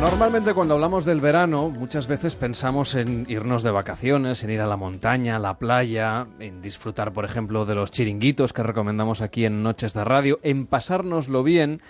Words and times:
Normalmente 0.00 0.54
cuando 0.54 0.72
hablamos 0.72 1.04
del 1.04 1.20
verano, 1.20 1.68
muchas 1.68 2.06
veces 2.06 2.34
pensamos 2.34 2.94
en 2.94 3.26
irnos 3.28 3.62
de 3.62 3.70
vacaciones, 3.70 4.42
en 4.42 4.48
ir 4.48 4.62
a 4.62 4.66
la 4.66 4.78
montaña, 4.78 5.36
a 5.36 5.38
la 5.38 5.58
playa, 5.58 6.26
en 6.38 6.62
disfrutar, 6.62 7.12
por 7.12 7.26
ejemplo, 7.26 7.66
de 7.66 7.74
los 7.74 7.90
chiringuitos 7.90 8.54
que 8.54 8.62
recomendamos 8.62 9.20
aquí 9.20 9.44
en 9.44 9.62
Noches 9.62 9.92
de 9.92 10.02
Radio, 10.02 10.40
en 10.42 10.66
pasárnoslo 10.66 11.42
bien. 11.42 11.82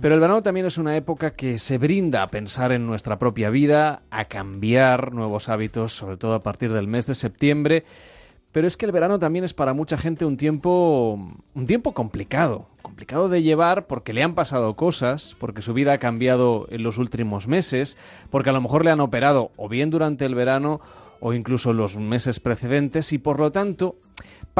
Pero 0.00 0.14
el 0.14 0.20
verano 0.20 0.42
también 0.42 0.64
es 0.64 0.78
una 0.78 0.96
época 0.96 1.32
que 1.32 1.58
se 1.58 1.76
brinda 1.76 2.22
a 2.22 2.28
pensar 2.28 2.72
en 2.72 2.86
nuestra 2.86 3.18
propia 3.18 3.50
vida, 3.50 4.00
a 4.10 4.24
cambiar 4.24 5.12
nuevos 5.12 5.50
hábitos, 5.50 5.92
sobre 5.92 6.16
todo 6.16 6.34
a 6.34 6.42
partir 6.42 6.72
del 6.72 6.86
mes 6.86 7.06
de 7.06 7.14
septiembre. 7.14 7.84
Pero 8.52 8.66
es 8.66 8.76
que 8.76 8.86
el 8.86 8.92
verano 8.92 9.18
también 9.18 9.44
es 9.44 9.54
para 9.54 9.74
mucha 9.74 9.96
gente 9.96 10.24
un 10.24 10.36
tiempo 10.36 11.18
un 11.54 11.66
tiempo 11.66 11.92
complicado, 11.92 12.66
complicado 12.82 13.28
de 13.28 13.42
llevar 13.42 13.86
porque 13.86 14.12
le 14.12 14.22
han 14.22 14.34
pasado 14.34 14.74
cosas, 14.74 15.36
porque 15.38 15.62
su 15.62 15.72
vida 15.72 15.92
ha 15.92 15.98
cambiado 15.98 16.66
en 16.70 16.82
los 16.82 16.98
últimos 16.98 17.46
meses, 17.46 17.96
porque 18.30 18.50
a 18.50 18.52
lo 18.52 18.60
mejor 18.60 18.84
le 18.84 18.90
han 18.90 19.00
operado 19.00 19.52
o 19.56 19.68
bien 19.68 19.90
durante 19.90 20.24
el 20.24 20.34
verano 20.34 20.80
o 21.20 21.32
incluso 21.32 21.72
los 21.72 21.96
meses 21.96 22.40
precedentes 22.40 23.12
y 23.12 23.18
por 23.18 23.38
lo 23.38 23.52
tanto 23.52 23.96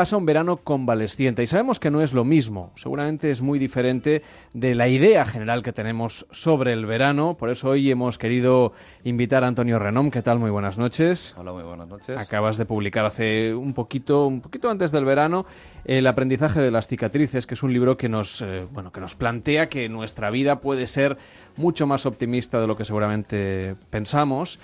pasa 0.00 0.16
un 0.16 0.24
verano 0.24 0.56
convalesciente. 0.56 1.42
Y 1.42 1.46
sabemos 1.46 1.78
que 1.78 1.90
no 1.90 2.00
es 2.00 2.14
lo 2.14 2.24
mismo, 2.24 2.72
seguramente 2.74 3.30
es 3.30 3.42
muy 3.42 3.58
diferente 3.58 4.22
de 4.54 4.74
la 4.74 4.88
idea 4.88 5.26
general 5.26 5.62
que 5.62 5.74
tenemos 5.74 6.26
sobre 6.30 6.72
el 6.72 6.86
verano. 6.86 7.36
Por 7.38 7.50
eso 7.50 7.68
hoy 7.68 7.90
hemos 7.90 8.16
querido 8.16 8.72
invitar 9.04 9.44
a 9.44 9.48
Antonio 9.48 9.78
Renom. 9.78 10.10
¿Qué 10.10 10.22
tal? 10.22 10.38
Muy 10.38 10.48
buenas 10.48 10.78
noches. 10.78 11.34
Hola, 11.36 11.52
muy 11.52 11.64
buenas 11.64 11.86
noches. 11.86 12.18
Acabas 12.18 12.56
de 12.56 12.64
publicar 12.64 13.04
hace 13.04 13.54
un 13.54 13.74
poquito, 13.74 14.26
un 14.26 14.40
poquito 14.40 14.70
antes 14.70 14.90
del 14.90 15.04
verano, 15.04 15.44
El 15.84 16.06
aprendizaje 16.06 16.60
de 16.60 16.70
las 16.70 16.88
cicatrices, 16.88 17.46
que 17.46 17.52
es 17.52 17.62
un 17.62 17.74
libro 17.74 17.98
que 17.98 18.08
nos, 18.08 18.40
eh, 18.40 18.66
bueno, 18.72 18.92
que 18.92 19.00
nos 19.00 19.14
plantea 19.14 19.66
que 19.66 19.90
nuestra 19.90 20.30
vida 20.30 20.60
puede 20.60 20.86
ser 20.86 21.18
mucho 21.58 21.86
más 21.86 22.06
optimista 22.06 22.58
de 22.58 22.66
lo 22.66 22.74
que 22.74 22.86
seguramente 22.86 23.76
pensamos 23.90 24.60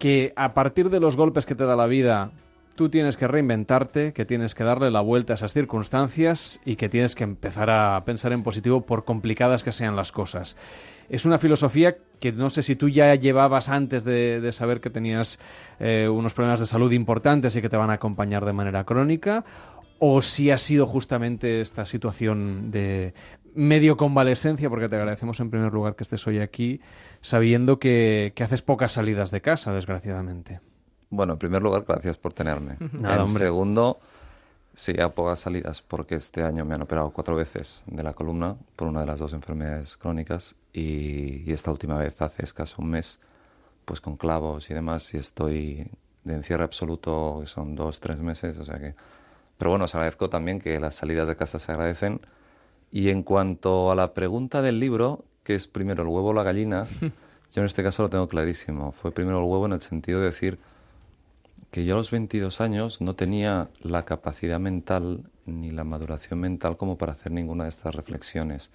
que 0.00 0.32
a 0.34 0.54
partir 0.54 0.90
de 0.90 0.98
los 0.98 1.14
golpes 1.14 1.46
que 1.46 1.54
te 1.54 1.66
da 1.66 1.76
la 1.76 1.86
vida 1.86 2.32
tú 2.74 2.88
tienes 2.88 3.16
que 3.16 3.28
reinventarte, 3.28 4.12
que 4.12 4.24
tienes 4.24 4.54
que 4.54 4.64
darle 4.64 4.90
la 4.90 5.00
vuelta 5.00 5.34
a 5.34 5.36
esas 5.36 5.52
circunstancias 5.52 6.60
y 6.64 6.76
que 6.76 6.88
tienes 6.88 7.14
que 7.14 7.24
empezar 7.24 7.70
a 7.70 8.02
pensar 8.04 8.32
en 8.32 8.42
positivo 8.42 8.82
por 8.82 9.04
complicadas 9.04 9.64
que 9.64 9.72
sean 9.72 9.96
las 9.96 10.12
cosas. 10.12 10.56
Es 11.08 11.24
una 11.24 11.38
filosofía 11.38 11.96
que 12.20 12.32
no 12.32 12.50
sé 12.50 12.62
si 12.62 12.76
tú 12.76 12.88
ya 12.88 13.14
llevabas 13.14 13.68
antes 13.68 14.04
de, 14.04 14.50
saber 14.52 14.80
que 14.80 14.90
tenías 14.90 15.38
eh, 15.80 16.08
unos 16.08 16.34
problemas 16.34 16.60
de 16.60 16.66
salud 16.66 16.92
importantes 16.92 17.54
y 17.56 17.62
que 17.62 17.68
te 17.68 17.76
van 17.76 17.90
a 17.90 17.94
acompañar 17.94 18.44
de 18.44 18.52
manera 18.52 18.84
crónica, 18.84 19.44
o 19.98 20.22
si 20.22 20.50
ha 20.50 20.58
sido 20.58 20.86
justamente 20.86 21.60
esta 21.60 21.86
situación 21.86 22.70
de 22.70 23.14
medio 23.54 23.96
convalescencia, 23.96 24.70
porque 24.70 24.88
te 24.88 24.96
agradecemos 24.96 25.38
en 25.40 25.50
primer 25.50 25.72
lugar 25.72 25.94
que 25.94 26.04
estés 26.04 26.26
hoy 26.26 26.40
aquí, 26.40 26.80
sabiendo 27.20 27.78
que 27.78 28.32
haces 28.40 28.62
pocas 28.62 28.92
salidas 28.92 29.30
de 29.30 29.42
casa, 29.42 29.72
desgraciadamente. 29.72 30.60
Bueno, 31.12 31.34
en 31.34 31.38
primer 31.38 31.60
lugar, 31.60 31.84
gracias 31.86 32.16
por 32.16 32.32
tenerme. 32.32 32.78
en 32.80 33.28
segundo, 33.28 34.00
sí, 34.74 34.98
a 34.98 35.10
pocas 35.10 35.40
salidas 35.40 35.82
porque 35.82 36.14
este 36.14 36.42
año 36.42 36.64
me 36.64 36.74
han 36.74 36.80
operado 36.80 37.10
cuatro 37.10 37.36
veces 37.36 37.82
de 37.86 38.02
la 38.02 38.14
columna 38.14 38.56
por 38.76 38.88
una 38.88 39.00
de 39.00 39.06
las 39.06 39.18
dos 39.18 39.34
enfermedades 39.34 39.98
crónicas 39.98 40.56
y, 40.72 41.52
esta 41.52 41.70
última 41.70 41.98
vez 41.98 42.22
hace 42.22 42.42
escaso 42.42 42.76
un 42.80 42.88
mes, 42.88 43.20
pues 43.84 44.00
con 44.00 44.16
clavos 44.16 44.70
y 44.70 44.74
demás 44.74 45.12
y 45.12 45.18
estoy 45.18 45.86
de 46.24 46.34
encierro 46.34 46.64
absoluto, 46.64 47.40
que 47.42 47.46
son 47.46 47.76
dos, 47.76 48.00
tres 48.00 48.20
meses, 48.20 48.56
o 48.56 48.64
sea 48.64 48.78
que... 48.78 48.94
Pero 49.58 49.68
bueno, 49.68 49.84
os 49.84 49.94
agradezco 49.94 50.30
también 50.30 50.60
que 50.60 50.80
las 50.80 50.94
salidas 50.94 51.28
de 51.28 51.36
casa 51.36 51.58
se 51.58 51.70
agradecen. 51.72 52.22
Y 52.90 53.10
en 53.10 53.22
cuanto 53.22 53.92
a 53.92 53.94
la 53.94 54.14
pregunta 54.14 54.62
del 54.62 54.80
libro, 54.80 55.26
que 55.44 55.56
es 55.56 55.68
primero 55.68 56.04
el 56.04 56.08
huevo 56.08 56.30
o 56.30 56.32
la 56.32 56.42
gallina, 56.42 56.86
yo 57.52 57.60
en 57.60 57.66
este 57.66 57.82
caso 57.82 58.02
lo 58.02 58.08
tengo 58.08 58.28
clarísimo. 58.28 58.92
Fue 58.92 59.12
primero 59.12 59.40
el 59.40 59.44
huevo 59.44 59.66
en 59.66 59.72
el 59.72 59.82
sentido 59.82 60.18
de 60.20 60.26
decir 60.26 60.58
que 61.72 61.86
yo 61.86 61.94
a 61.94 61.96
los 61.96 62.10
22 62.10 62.60
años 62.60 63.00
no 63.00 63.16
tenía 63.16 63.70
la 63.80 64.04
capacidad 64.04 64.60
mental 64.60 65.24
ni 65.46 65.70
la 65.70 65.84
maduración 65.84 66.38
mental 66.38 66.76
como 66.76 66.98
para 66.98 67.12
hacer 67.12 67.32
ninguna 67.32 67.64
de 67.64 67.70
estas 67.70 67.94
reflexiones. 67.94 68.70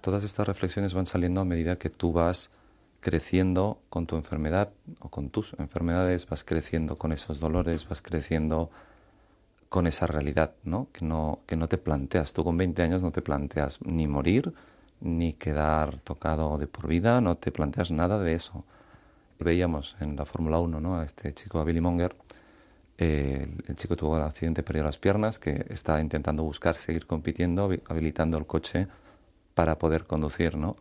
Todas 0.00 0.22
estas 0.22 0.46
reflexiones 0.46 0.94
van 0.94 1.06
saliendo 1.06 1.40
a 1.40 1.44
medida 1.44 1.76
que 1.76 1.90
tú 1.90 2.12
vas 2.12 2.52
creciendo 3.00 3.80
con 3.88 4.06
tu 4.06 4.14
enfermedad 4.14 4.70
o 5.00 5.08
con 5.08 5.30
tus 5.30 5.54
enfermedades, 5.58 6.28
vas 6.28 6.44
creciendo 6.44 6.98
con 6.98 7.10
esos 7.10 7.40
dolores, 7.40 7.88
vas 7.88 8.00
creciendo 8.00 8.70
con 9.68 9.88
esa 9.88 10.06
realidad, 10.06 10.52
¿no? 10.62 10.86
Que 10.92 11.04
no, 11.04 11.40
que 11.46 11.56
no 11.56 11.66
te 11.66 11.78
planteas. 11.78 12.32
Tú 12.32 12.44
con 12.44 12.56
20 12.56 12.80
años 12.80 13.02
no 13.02 13.10
te 13.10 13.22
planteas 13.22 13.80
ni 13.82 14.06
morir, 14.06 14.54
ni 15.00 15.32
quedar 15.32 15.98
tocado 16.02 16.58
de 16.58 16.68
por 16.68 16.86
vida, 16.86 17.20
no 17.20 17.38
te 17.38 17.50
planteas 17.50 17.90
nada 17.90 18.20
de 18.20 18.34
eso 18.34 18.64
veíamos 19.44 19.96
en 20.00 20.16
la 20.16 20.24
Fórmula 20.24 20.58
1 20.58 20.80
¿no? 20.80 20.98
a 20.98 21.04
este 21.04 21.32
chico, 21.32 21.58
a 21.58 21.64
Billy 21.64 21.80
Monger. 21.80 22.14
El, 23.00 23.76
chico 23.76 23.96
tuvo 23.96 24.16
un 24.16 24.22
accidente, 24.22 24.62
perdió 24.62 24.84
las 24.84 24.98
piernas, 24.98 25.38
que 25.38 25.64
está 25.70 26.00
intentando 26.00 26.42
buscar 26.42 26.76
seguir 26.76 27.06
compitiendo, 27.06 27.70
habilitando 27.86 28.36
el 28.36 28.46
coche 28.46 28.88
para 29.54 29.78
poder 29.78 30.04
conducir. 30.04 30.56
¿no? 30.56 30.76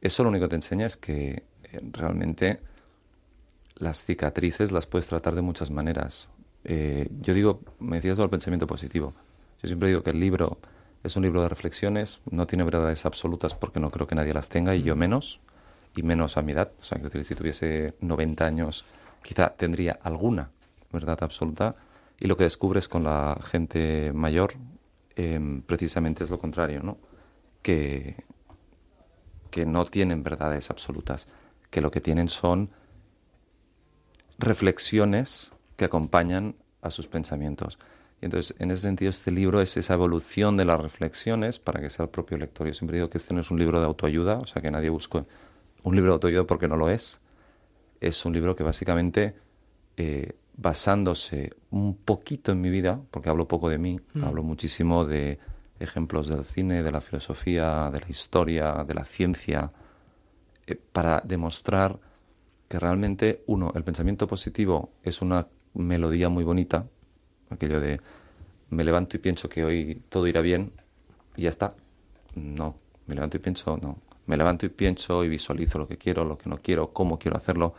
Eso 0.00 0.22
lo 0.22 0.30
único 0.30 0.44
que 0.44 0.50
te 0.50 0.56
enseña 0.56 0.86
es 0.86 0.96
que 0.96 1.42
eh, 1.64 1.80
realmente 1.92 2.60
las 3.78 4.04
cicatrices 4.04 4.70
las 4.70 4.86
puedes 4.86 5.08
tratar 5.08 5.34
de 5.34 5.42
muchas 5.42 5.70
maneras. 5.70 6.30
Eh, 6.64 7.08
yo 7.20 7.34
digo, 7.34 7.60
me 7.80 7.96
decías 7.96 8.14
todo 8.14 8.24
el 8.24 8.30
pensamiento 8.30 8.68
positivo. 8.68 9.12
Yo 9.60 9.66
siempre 9.66 9.88
digo 9.88 10.04
que 10.04 10.10
el 10.10 10.20
libro 10.20 10.58
es 11.02 11.16
un 11.16 11.24
libro 11.24 11.42
de 11.42 11.48
reflexiones, 11.48 12.20
no 12.30 12.46
tiene 12.46 12.62
verdades 12.62 13.06
absolutas 13.06 13.54
porque 13.54 13.80
no 13.80 13.90
creo 13.90 14.06
que 14.06 14.14
nadie 14.14 14.34
las 14.34 14.48
tenga 14.48 14.74
y 14.76 14.82
yo 14.82 14.94
menos 14.94 15.40
y 15.96 16.02
menos 16.04 16.36
a 16.36 16.42
mi 16.42 16.52
edad. 16.52 16.70
O 16.78 16.84
sea, 16.84 17.00
que 17.00 17.24
si 17.24 17.34
tuviese 17.34 17.94
90 18.00 18.46
años, 18.46 18.84
quizá 19.22 19.48
tendría 19.56 19.98
alguna 20.02 20.50
verdad 20.96 21.18
absoluta. 21.22 21.76
Y 22.18 22.26
lo 22.26 22.36
que 22.36 22.44
descubres 22.44 22.88
con 22.88 23.04
la 23.04 23.38
gente 23.42 24.12
mayor, 24.12 24.54
em, 25.14 25.62
precisamente 25.62 26.24
es 26.24 26.30
lo 26.30 26.38
contrario, 26.38 26.82
¿no? 26.82 26.98
Que, 27.62 28.24
que 29.50 29.66
no 29.66 29.84
tienen 29.86 30.22
verdades 30.22 30.70
absolutas, 30.70 31.28
que 31.70 31.80
lo 31.80 31.90
que 31.90 32.00
tienen 32.00 32.28
son 32.28 32.70
reflexiones 34.38 35.52
que 35.76 35.84
acompañan 35.84 36.56
a 36.82 36.90
sus 36.90 37.08
pensamientos. 37.08 37.78
Y 38.20 38.26
entonces, 38.26 38.56
en 38.58 38.70
ese 38.70 38.82
sentido, 38.82 39.10
este 39.10 39.30
libro 39.30 39.60
es 39.60 39.76
esa 39.76 39.94
evolución 39.94 40.56
de 40.56 40.64
las 40.64 40.80
reflexiones 40.80 41.58
para 41.58 41.80
que 41.80 41.90
sea 41.90 42.04
el 42.04 42.10
propio 42.10 42.38
lector. 42.38 42.66
Yo 42.66 42.74
siempre 42.74 42.96
digo 42.96 43.10
que 43.10 43.18
este 43.18 43.34
no 43.34 43.40
es 43.40 43.50
un 43.50 43.58
libro 43.58 43.78
de 43.80 43.86
autoayuda, 43.86 44.38
o 44.38 44.46
sea, 44.46 44.62
que 44.62 44.70
nadie 44.70 44.88
busque 44.88 45.24
un 45.82 45.94
libro 45.94 46.12
de 46.12 46.14
autoayuda 46.14 46.44
porque 46.44 46.68
no 46.68 46.76
lo 46.76 46.88
es. 46.88 47.20
Es 48.00 48.24
un 48.24 48.32
libro 48.32 48.56
que 48.56 48.62
básicamente, 48.62 49.36
eh, 49.96 50.32
basándose 50.56 51.52
un 51.70 51.96
poquito 51.96 52.52
en 52.52 52.60
mi 52.60 52.70
vida, 52.70 53.00
porque 53.10 53.28
hablo 53.28 53.46
poco 53.48 53.68
de 53.68 53.78
mí, 53.78 54.00
mm. 54.14 54.24
hablo 54.24 54.42
muchísimo 54.42 55.04
de 55.04 55.38
ejemplos 55.78 56.28
del 56.28 56.44
cine, 56.44 56.82
de 56.82 56.92
la 56.92 57.00
filosofía, 57.00 57.90
de 57.92 58.00
la 58.00 58.08
historia, 58.08 58.84
de 58.84 58.94
la 58.94 59.04
ciencia, 59.04 59.70
eh, 60.66 60.76
para 60.92 61.20
demostrar 61.24 61.98
que 62.68 62.78
realmente, 62.78 63.44
uno, 63.46 63.72
el 63.74 63.84
pensamiento 63.84 64.26
positivo 64.26 64.92
es 65.02 65.22
una 65.22 65.46
melodía 65.74 66.28
muy 66.28 66.42
bonita, 66.42 66.86
aquello 67.50 67.80
de 67.80 68.00
me 68.70 68.82
levanto 68.82 69.16
y 69.16 69.20
pienso 69.20 69.48
que 69.48 69.64
hoy 69.64 70.02
todo 70.08 70.26
irá 70.26 70.40
bien 70.40 70.72
y 71.36 71.42
ya 71.42 71.50
está. 71.50 71.74
No, 72.34 72.76
me 73.06 73.14
levanto 73.14 73.36
y 73.36 73.40
pienso, 73.40 73.76
no, 73.76 73.98
me 74.26 74.36
levanto 74.36 74.66
y 74.66 74.70
pienso 74.70 75.24
y 75.24 75.28
visualizo 75.28 75.78
lo 75.78 75.86
que 75.86 75.96
quiero, 75.96 76.24
lo 76.24 76.36
que 76.36 76.50
no 76.50 76.58
quiero, 76.58 76.92
cómo 76.92 77.18
quiero 77.18 77.36
hacerlo, 77.36 77.74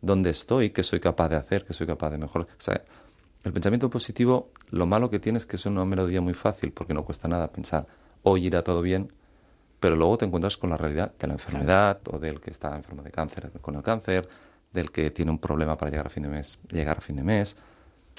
dónde 0.00 0.30
estoy, 0.30 0.70
qué 0.70 0.82
soy 0.82 1.00
capaz 1.00 1.28
de 1.28 1.36
hacer, 1.36 1.64
qué 1.64 1.72
soy 1.72 1.86
capaz 1.86 2.10
de 2.10 2.18
mejorar. 2.18 2.48
O 2.48 2.60
sea, 2.60 2.82
el 3.44 3.52
pensamiento 3.52 3.88
positivo, 3.90 4.50
lo 4.70 4.86
malo 4.86 5.10
que 5.10 5.18
tiene 5.18 5.38
es 5.38 5.46
que 5.46 5.56
es 5.56 5.66
una 5.66 5.84
melodía 5.84 6.20
muy 6.20 6.34
fácil 6.34 6.72
porque 6.72 6.94
no 6.94 7.04
cuesta 7.04 7.28
nada 7.28 7.50
pensar, 7.50 7.86
hoy 8.22 8.46
irá 8.46 8.62
todo 8.62 8.82
bien, 8.82 9.12
pero 9.78 9.96
luego 9.96 10.18
te 10.18 10.24
encuentras 10.24 10.56
con 10.56 10.70
la 10.70 10.76
realidad 10.76 11.12
de 11.18 11.26
la 11.26 11.34
enfermedad 11.34 12.00
o 12.10 12.18
del 12.18 12.40
que 12.40 12.50
está 12.50 12.74
enfermo 12.74 13.02
de 13.02 13.10
cáncer 13.10 13.50
con 13.60 13.76
el 13.76 13.82
cáncer, 13.82 14.28
del 14.72 14.90
que 14.90 15.10
tiene 15.10 15.30
un 15.30 15.38
problema 15.38 15.76
para 15.76 15.90
llegar 15.90 16.06
a 16.06 16.10
fin 16.10 16.24
de 16.24 16.28
mes, 16.28 16.58
llegar 16.70 16.98
a 16.98 17.00
fin 17.00 17.16
de 17.16 17.22
mes. 17.22 17.56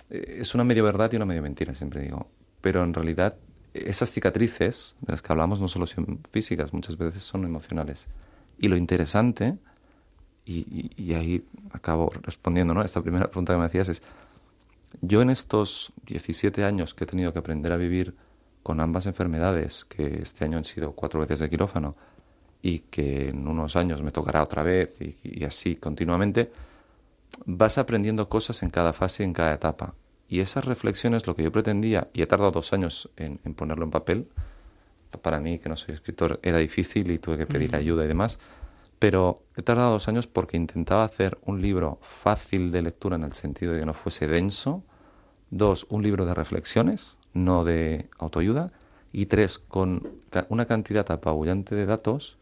Eh, 0.10 0.38
es 0.42 0.56
una 0.56 0.64
medio 0.64 0.84
verdad 0.84 1.12
y 1.12 1.18
una 1.18 1.26
medio 1.26 1.42
mentira, 1.42 1.74
siempre 1.74 2.02
digo. 2.02 2.28
Pero 2.62 2.84
en 2.84 2.94
realidad 2.94 3.36
esas 3.74 4.12
cicatrices 4.12 4.96
de 5.02 5.12
las 5.12 5.22
que 5.22 5.32
hablamos 5.32 5.60
no 5.60 5.68
solo 5.68 5.86
son 5.86 6.22
físicas, 6.32 6.74
muchas 6.74 6.98
veces 6.98 7.24
son 7.24 7.46
emocionales. 7.46 8.08
Y 8.58 8.68
lo 8.68 8.76
interesante, 8.76 9.58
y, 10.48 11.14
ahí 11.14 11.44
acabo 11.72 12.12
respondiendo 12.22 12.74
¿no? 12.74 12.82
esta 12.82 13.02
primera 13.02 13.28
pregunta 13.28 13.54
que 13.54 13.60
me 13.60 13.66
hacías, 13.66 13.90
es, 13.90 14.02
yo 15.02 15.22
en 15.22 15.30
estos 15.30 15.92
17 16.06 16.64
años 16.64 16.94
que 16.94 17.04
he 17.04 17.08
tenido 17.08 17.34
que 17.34 17.40
aprender 17.40 17.72
a 17.74 17.78
vivir 17.78 18.16
con 18.64 18.80
ambas 18.80 19.06
enfermedades, 19.06 19.86
que 19.86 20.22
este 20.22 20.46
año 20.46 20.58
han 20.58 20.64
sido 20.64 20.94
cuatro 20.94 21.20
veces 21.20 21.40
de 21.40 21.50
quirófano, 21.50 21.96
y 22.62 22.80
que 22.80 23.30
en 23.30 23.48
unos 23.48 23.76
años 23.76 24.02
me 24.02 24.12
tocará 24.12 24.44
otra 24.44 24.64
vez, 24.64 25.00
y, 25.02 25.16
y 25.24 25.44
así 25.44 25.76
continuamente, 25.76 26.52
vas 27.46 27.78
aprendiendo 27.78 28.30
cosas 28.30 28.64
en 28.64 28.70
cada 28.70 28.94
fase 28.94 29.24
y 29.24 29.26
en 29.26 29.34
cada 29.34 29.54
etapa. 29.54 29.94
Y 30.30 30.42
esas 30.42 30.66
reflexiones, 30.66 31.26
lo 31.26 31.36
que 31.36 31.44
yo 31.44 31.52
pretendía, 31.52 32.10
y 32.14 32.22
he 32.22 32.28
tardado 32.28 32.52
dos 32.52 32.74
años 32.74 33.10
en, 33.16 33.38
ponerlo 33.54 33.86
en 33.86 33.92
papel, 33.92 34.28
para 35.22 35.40
mí, 35.40 35.58
que 35.60 35.70
no 35.70 35.78
soy 35.78 35.96
escritor, 35.96 36.40
era 36.44 36.58
difícil 36.58 37.10
y 37.10 37.18
tuve 37.18 37.38
que 37.38 37.48
pedir 37.48 37.76
ayuda 37.76 38.06
y 38.06 38.08
demás, 38.08 38.40
pero 39.00 39.44
he 39.56 39.62
tardado 39.62 39.92
dos 39.92 40.08
años 40.08 40.28
porque 40.28 40.58
intentaba 40.58 41.04
hacer 41.04 41.38
un 41.46 41.62
libro 41.62 42.00
fácil 42.02 42.72
de 42.72 42.82
lectura 42.82 43.16
en 43.16 43.24
el 43.24 43.34
sentido 43.34 43.74
de 43.74 43.80
que 43.80 43.86
no 43.86 43.94
fuese 43.94 44.28
denso. 44.28 44.84
Dos, 45.50 45.86
un 45.90 46.04
libro 46.04 46.26
de 46.26 46.34
reflexiones, 46.34 47.18
no 47.34 47.64
de 47.64 48.10
autoayuda. 48.18 48.72
Y 49.14 49.28
tres, 49.28 49.60
con 49.60 50.08
una 50.50 50.66
cantidad 50.66 51.10
apabullante 51.12 51.76
de 51.76 51.86
datos 51.86 52.38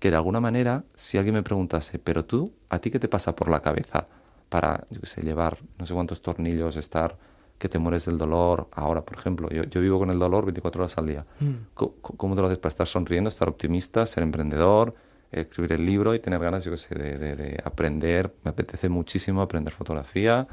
que 0.00 0.10
de 0.10 0.16
alguna 0.16 0.40
manera, 0.40 0.84
si 0.94 1.18
alguien 1.18 1.34
me 1.34 1.42
preguntase, 1.42 1.98
pero 1.98 2.24
tú, 2.24 2.52
¿a 2.70 2.78
ti 2.78 2.90
qué 2.90 2.98
te 2.98 3.08
pasa 3.08 3.36
por 3.36 3.50
la 3.50 3.60
cabeza 3.60 4.08
para, 4.48 4.84
yo 4.90 5.00
qué 5.00 5.06
sé, 5.06 5.22
llevar 5.22 5.58
no 5.78 5.86
sé 5.86 5.94
cuántos 5.94 6.22
tornillos, 6.22 6.76
estar 6.76 7.16
que 7.60 7.68
te 7.68 7.78
mueres 7.78 8.06
del 8.06 8.16
dolor. 8.16 8.68
Ahora, 8.72 9.02
por 9.02 9.18
ejemplo, 9.18 9.48
yo, 9.50 9.64
yo 9.64 9.80
vivo 9.82 9.98
con 9.98 10.10
el 10.10 10.18
dolor 10.18 10.46
24 10.46 10.82
horas 10.82 10.98
al 10.98 11.06
día. 11.06 11.26
Mm. 11.38 11.52
¿Cómo, 11.74 12.34
te 12.34 12.40
lo 12.40 12.46
haces 12.46 12.58
para 12.58 12.70
estar 12.70 12.88
sonriendo, 12.88 13.28
estar 13.28 13.48
optimista, 13.48 14.06
ser 14.06 14.22
emprendedor, 14.22 14.94
escribir 15.32 15.72
el 15.72 15.86
libro 15.86 16.14
y 16.14 16.18
tener 16.18 16.40
ganas, 16.40 16.64
yo 16.64 16.72
qué 16.72 16.78
sé, 16.78 16.94
de, 16.94 17.60
aprender. 17.64 18.34
Me 18.44 18.50
apetece 18.50 18.88
muchísimo 18.88 19.42
aprender 19.42 19.72
fotografía 19.72 20.46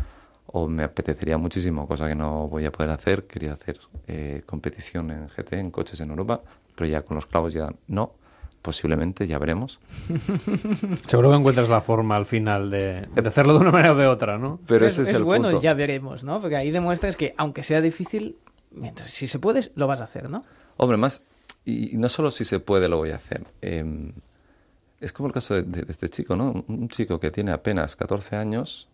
o 0.47 0.67
me 0.67 0.83
apetecería 0.83 1.37
muchísimo, 1.37 1.87
cosa 1.87 2.07
que 2.07 2.15
no 2.15 2.47
voy 2.47 2.65
a 2.65 2.71
poder 2.71 2.91
hacer. 2.91 3.25
Quería 3.25 3.53
hacer 3.53 3.79
eh, 4.07 4.43
competición 4.45 5.11
en 5.11 5.27
GT, 5.27 5.53
en 5.53 5.71
coches 5.71 5.99
en 6.01 6.09
Europa, 6.09 6.41
pero 6.75 6.89
ya 6.89 7.01
con 7.01 7.15
los 7.15 7.25
clavos 7.25 7.53
ya 7.53 7.69
no. 7.87 8.13
Posiblemente, 8.61 9.27
ya 9.27 9.37
veremos. 9.37 9.79
Seguro 11.07 11.29
que 11.29 11.37
encuentras 11.37 11.69
la 11.69 11.79
forma 11.79 12.17
al 12.17 12.25
final 12.25 12.69
de, 12.69 13.07
hacerlo 13.25 13.53
de 13.53 13.59
una 13.59 13.71
manera 13.71 13.93
o 13.93 13.95
de 13.95 14.07
otra, 14.07 14.37
¿no? 14.37 14.59
Pero 14.67 14.85
ese 14.85 15.03
es, 15.03 15.13
el 15.13 15.23
bueno, 15.23 15.61
ya 15.61 15.73
veremos, 15.73 16.23
¿no? 16.23 16.41
Porque 16.41 16.57
ahí 16.57 16.71
demuestras 16.71 17.15
que, 17.15 17.33
aunque 17.37 17.63
sea 17.63 17.79
difícil, 17.79 18.35
mientras 18.71 19.11
si 19.11 19.27
se 19.27 19.39
puede, 19.39 19.71
lo 19.75 19.87
vas 19.87 20.01
a 20.01 20.03
hacer, 20.03 20.29
¿no? 20.29 20.41
Hombre, 20.75 20.97
más, 20.97 21.25
y 21.63 21.97
no 21.97 22.09
solo 22.09 22.29
si 22.29 22.43
se 22.43 22.59
puede, 22.59 22.89
lo 22.89 22.97
voy 22.97 23.11
a 23.11 23.15
hacer. 23.15 23.45
Eh, 23.61 24.11
es 24.99 25.13
como 25.13 25.27
el 25.27 25.33
caso 25.33 25.61
de, 25.61 25.85
este 25.87 26.09
chico, 26.09 26.35
¿no? 26.35 26.65
Un 26.67 26.89
chico 26.89 27.19
que 27.19 27.31
tiene 27.31 27.51
apenas 27.51 27.95
14 27.95 28.35
años 28.35 28.89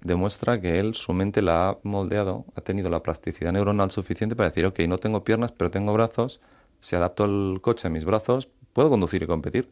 demuestra 0.00 0.60
que 0.60 0.80
él, 0.80 0.94
su 0.94 1.12
mente 1.12 1.42
la 1.42 1.68
ha 1.68 1.78
moldeado, 1.82 2.44
ha 2.56 2.60
tenido 2.60 2.90
la 2.90 3.02
plasticidad 3.02 3.52
neuronal 3.52 3.90
suficiente 3.90 4.34
para 4.34 4.48
decir, 4.48 4.66
ok, 4.66 4.80
no 4.88 4.98
tengo 4.98 5.22
piernas, 5.22 5.52
pero 5.52 5.70
tengo 5.70 5.92
brazos, 5.92 6.40
si 6.80 6.96
adapto 6.96 7.24
el 7.24 7.60
coche 7.60 7.86
a 7.86 7.90
mis 7.90 8.04
brazos, 8.04 8.48
puedo 8.72 8.90
conducir 8.90 9.22
y 9.22 9.26
competir. 9.26 9.70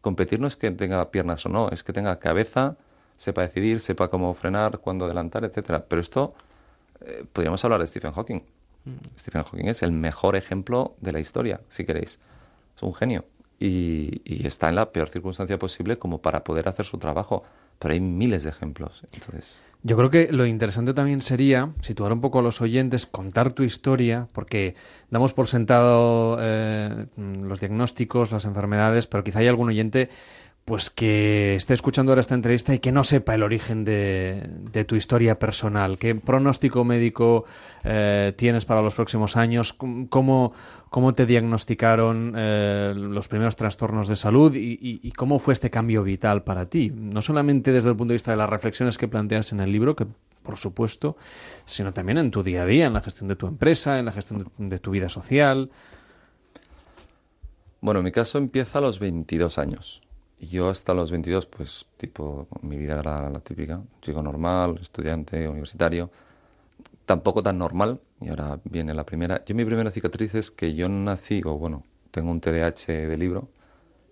Competir 0.00 0.40
no 0.40 0.46
es 0.46 0.56
que 0.56 0.70
tenga 0.70 1.10
piernas 1.10 1.44
o 1.46 1.48
no, 1.48 1.68
es 1.70 1.82
que 1.84 1.92
tenga 1.92 2.18
cabeza, 2.18 2.76
sepa 3.16 3.42
decidir, 3.42 3.80
sepa 3.80 4.08
cómo 4.08 4.32
frenar, 4.34 4.78
cuándo 4.78 5.04
adelantar, 5.04 5.44
etcétera. 5.44 5.84
Pero 5.86 6.00
esto, 6.00 6.34
eh, 7.00 7.24
podríamos 7.30 7.62
hablar 7.64 7.80
de 7.80 7.86
Stephen 7.86 8.12
Hawking. 8.12 8.42
Mm. 8.84 9.18
Stephen 9.18 9.42
Hawking 9.42 9.66
es 9.66 9.82
el 9.82 9.92
mejor 9.92 10.36
ejemplo 10.36 10.94
de 11.00 11.12
la 11.12 11.20
historia, 11.20 11.60
si 11.68 11.84
queréis. 11.84 12.18
Es 12.76 12.82
un 12.82 12.94
genio 12.94 13.24
y, 13.58 14.46
está 14.46 14.68
en 14.68 14.76
la 14.76 14.92
peor 14.92 15.08
circunstancia 15.08 15.58
posible 15.58 15.98
como 15.98 16.18
para 16.18 16.44
poder 16.44 16.68
hacer 16.68 16.86
su 16.86 16.98
trabajo. 16.98 17.42
Pero 17.78 17.92
hay 17.92 18.00
miles 18.00 18.42
de 18.42 18.50
ejemplos. 18.50 19.02
Entonces... 19.12 19.62
Yo 19.82 19.96
creo 19.96 20.10
que 20.10 20.32
lo 20.32 20.46
interesante 20.46 20.94
también 20.94 21.20
sería 21.20 21.70
situar 21.80 22.12
un 22.12 22.20
poco 22.20 22.40
a 22.40 22.42
los 22.42 22.60
oyentes, 22.60 23.06
contar 23.06 23.52
tu 23.52 23.62
historia, 23.62 24.26
porque 24.32 24.74
damos 25.10 25.32
por 25.32 25.46
sentado 25.46 26.38
eh, 26.40 27.06
los 27.16 27.60
diagnósticos, 27.60 28.32
las 28.32 28.46
enfermedades, 28.46 29.06
pero 29.06 29.22
quizá 29.22 29.40
hay 29.40 29.48
algún 29.48 29.68
oyente 29.68 30.08
pues 30.66 30.90
que 30.90 31.54
esté 31.54 31.74
escuchando 31.74 32.10
ahora 32.10 32.20
esta 32.20 32.34
entrevista 32.34 32.74
y 32.74 32.80
que 32.80 32.90
no 32.90 33.04
sepa 33.04 33.36
el 33.36 33.44
origen 33.44 33.84
de, 33.84 34.50
de 34.72 34.84
tu 34.84 34.96
historia 34.96 35.38
personal. 35.38 35.96
¿Qué 35.96 36.16
pronóstico 36.16 36.84
médico 36.84 37.44
eh, 37.84 38.34
tienes 38.36 38.64
para 38.64 38.82
los 38.82 38.96
próximos 38.96 39.36
años? 39.36 39.74
¿Cómo, 39.74 40.52
te 41.14 41.24
diagnosticaron 41.24 42.34
eh, 42.36 42.94
los 42.96 43.28
primeros 43.28 43.54
trastornos 43.54 44.08
de 44.08 44.16
salud 44.16 44.52
y, 44.56 45.12
cómo 45.12 45.38
fue 45.38 45.54
este 45.54 45.70
cambio 45.70 46.02
vital 46.02 46.42
para 46.42 46.66
ti? 46.66 46.92
No 46.92 47.22
solamente 47.22 47.70
desde 47.70 47.90
el 47.90 47.96
punto 47.96 48.10
de 48.10 48.16
vista 48.16 48.32
de 48.32 48.38
las 48.38 48.50
reflexiones 48.50 48.98
que 48.98 49.06
planteas 49.06 49.52
en 49.52 49.60
el 49.60 49.70
libro, 49.70 49.94
que 49.94 50.08
por 50.42 50.56
supuesto, 50.56 51.16
sino 51.64 51.92
también 51.92 52.18
en 52.18 52.32
tu 52.32 52.42
día 52.42 52.62
a 52.62 52.66
día, 52.66 52.86
en 52.86 52.94
la 52.94 53.02
gestión 53.02 53.28
de 53.28 53.36
tu 53.36 53.46
empresa, 53.46 54.00
en 54.00 54.06
la 54.06 54.12
gestión 54.12 54.50
de, 54.58 54.78
tu 54.80 54.90
vida 54.90 55.08
social. 55.08 55.70
Bueno, 57.80 58.02
mi 58.02 58.10
caso 58.10 58.38
empieza 58.38 58.78
a 58.78 58.80
los 58.80 58.98
22 58.98 59.58
años. 59.58 60.02
Yo 60.38 60.68
hasta 60.68 60.92
los 60.92 61.10
22, 61.10 61.46
pues, 61.46 61.86
tipo, 61.96 62.46
mi 62.62 62.76
vida 62.76 63.00
era 63.00 63.30
la 63.30 63.40
típica, 63.40 63.80
chico 64.02 64.22
normal, 64.22 64.78
estudiante, 64.80 65.48
universitario 65.48 66.10
tampoco 67.06 67.42
tan 67.42 67.56
normal, 67.56 68.00
y 68.20 68.28
ahora 68.28 68.58
viene 68.64 68.92
la 68.92 69.06
primera. 69.06 69.42
Yo 69.46 69.54
mi 69.54 69.64
primera 69.64 69.90
cicatriz 69.90 70.34
es 70.34 70.50
que 70.50 70.74
yo 70.74 70.88
nací, 70.88 71.40
o 71.44 71.56
bueno, 71.56 71.84
tengo 72.10 72.30
un 72.30 72.40
TDAH 72.40 73.08
de 73.08 73.16
libro, 73.16 73.48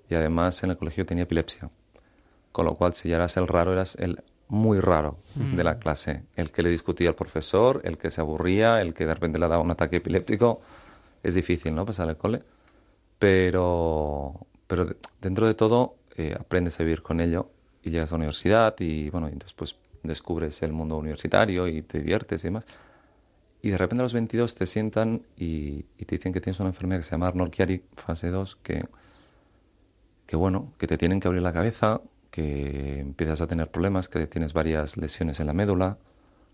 y 0.09 0.15
además 0.15 0.63
en 0.63 0.71
el 0.71 0.77
colegio 0.79 1.05
tenía 1.05 1.25
epilepsia. 1.25 1.71
Con 2.53 2.67
lo 2.67 2.77
cual, 2.77 2.95
si 2.95 3.09
ya 3.09 3.17
eras 3.17 3.37
el 3.37 3.49
raro, 3.49 3.73
eras 3.73 3.97
el 3.97 4.23
muy 4.47 4.79
raro 4.79 5.19
de 5.35 5.65
la 5.65 5.75
mm. 5.75 5.79
clase. 5.79 6.23
El 6.37 6.53
que 6.53 6.63
le 6.63 6.71
discutía 6.71 7.09
al 7.09 7.17
profesor, 7.17 7.81
el 7.83 7.99
que 7.99 8.13
se 8.13 8.21
aburría, 8.21 8.81
el 8.81 8.95
que 8.95 9.07
de 9.07 9.15
repente 9.15 9.39
le 9.39 9.49
daba 9.49 9.63
un 9.63 9.73
ataque 9.73 9.97
epiléptico. 9.97 10.61
Es 11.23 11.35
difícil, 11.35 11.75
¿no? 11.75 11.85
Pasar 11.85 12.09
el 12.09 12.17
cole. 12.17 12.43
Pero, 13.19 14.47
pero 14.69 14.95
dentro 15.21 15.49
de 15.49 15.55
todo, 15.55 15.97
eh, 16.17 16.37
aprendes 16.39 16.79
a 16.81 16.85
vivir 16.85 17.03
con 17.03 17.21
ello 17.21 17.51
y 17.83 17.91
llegas 17.91 18.11
a 18.11 18.15
la 18.15 18.19
universidad 18.19 18.75
y, 18.79 19.11
bueno, 19.11 19.29
y 19.29 19.37
después 19.37 19.77
descubres 20.03 20.63
el 20.63 20.73
mundo 20.73 20.97
universitario 20.97 21.67
y 21.69 21.83
te 21.83 21.99
diviertes 21.99 22.45
y 22.45 22.49
demás. 22.49 22.67
Y 23.63 23.71
de 23.71 23.79
repente 23.79 24.03
a 24.03 24.05
los 24.05 24.13
22 24.13 24.55
te 24.55 24.67
sientan 24.67 25.23
y, 25.37 25.83
te 25.83 26.17
dicen 26.17 26.33
que 26.33 26.41
tienes 26.41 26.61
una 26.61 26.69
enfermedad 26.69 27.01
que 27.01 27.05
se 27.05 27.13
llama 27.13 27.29
Arnold 27.29 27.51
Chiari 27.51 27.83
fase 27.97 28.31
2, 28.31 28.57
que, 28.57 28.85
que 30.27 30.37
bueno, 30.37 30.73
que 30.79 30.87
te 30.87 30.99
tienen 30.99 31.19
que 31.19 31.29
abrir 31.29 31.43
la 31.43 31.53
cabeza, 31.53 32.03
que 32.31 33.01
empiezas 33.01 33.41
a 33.41 33.47
tener 33.47 33.71
problemas, 33.71 34.09
que 34.09 34.27
tienes 34.27 34.53
varias 34.53 34.97
lesiones 34.97 35.41
en 35.41 35.47
la 35.47 35.55
médula, 35.55 35.97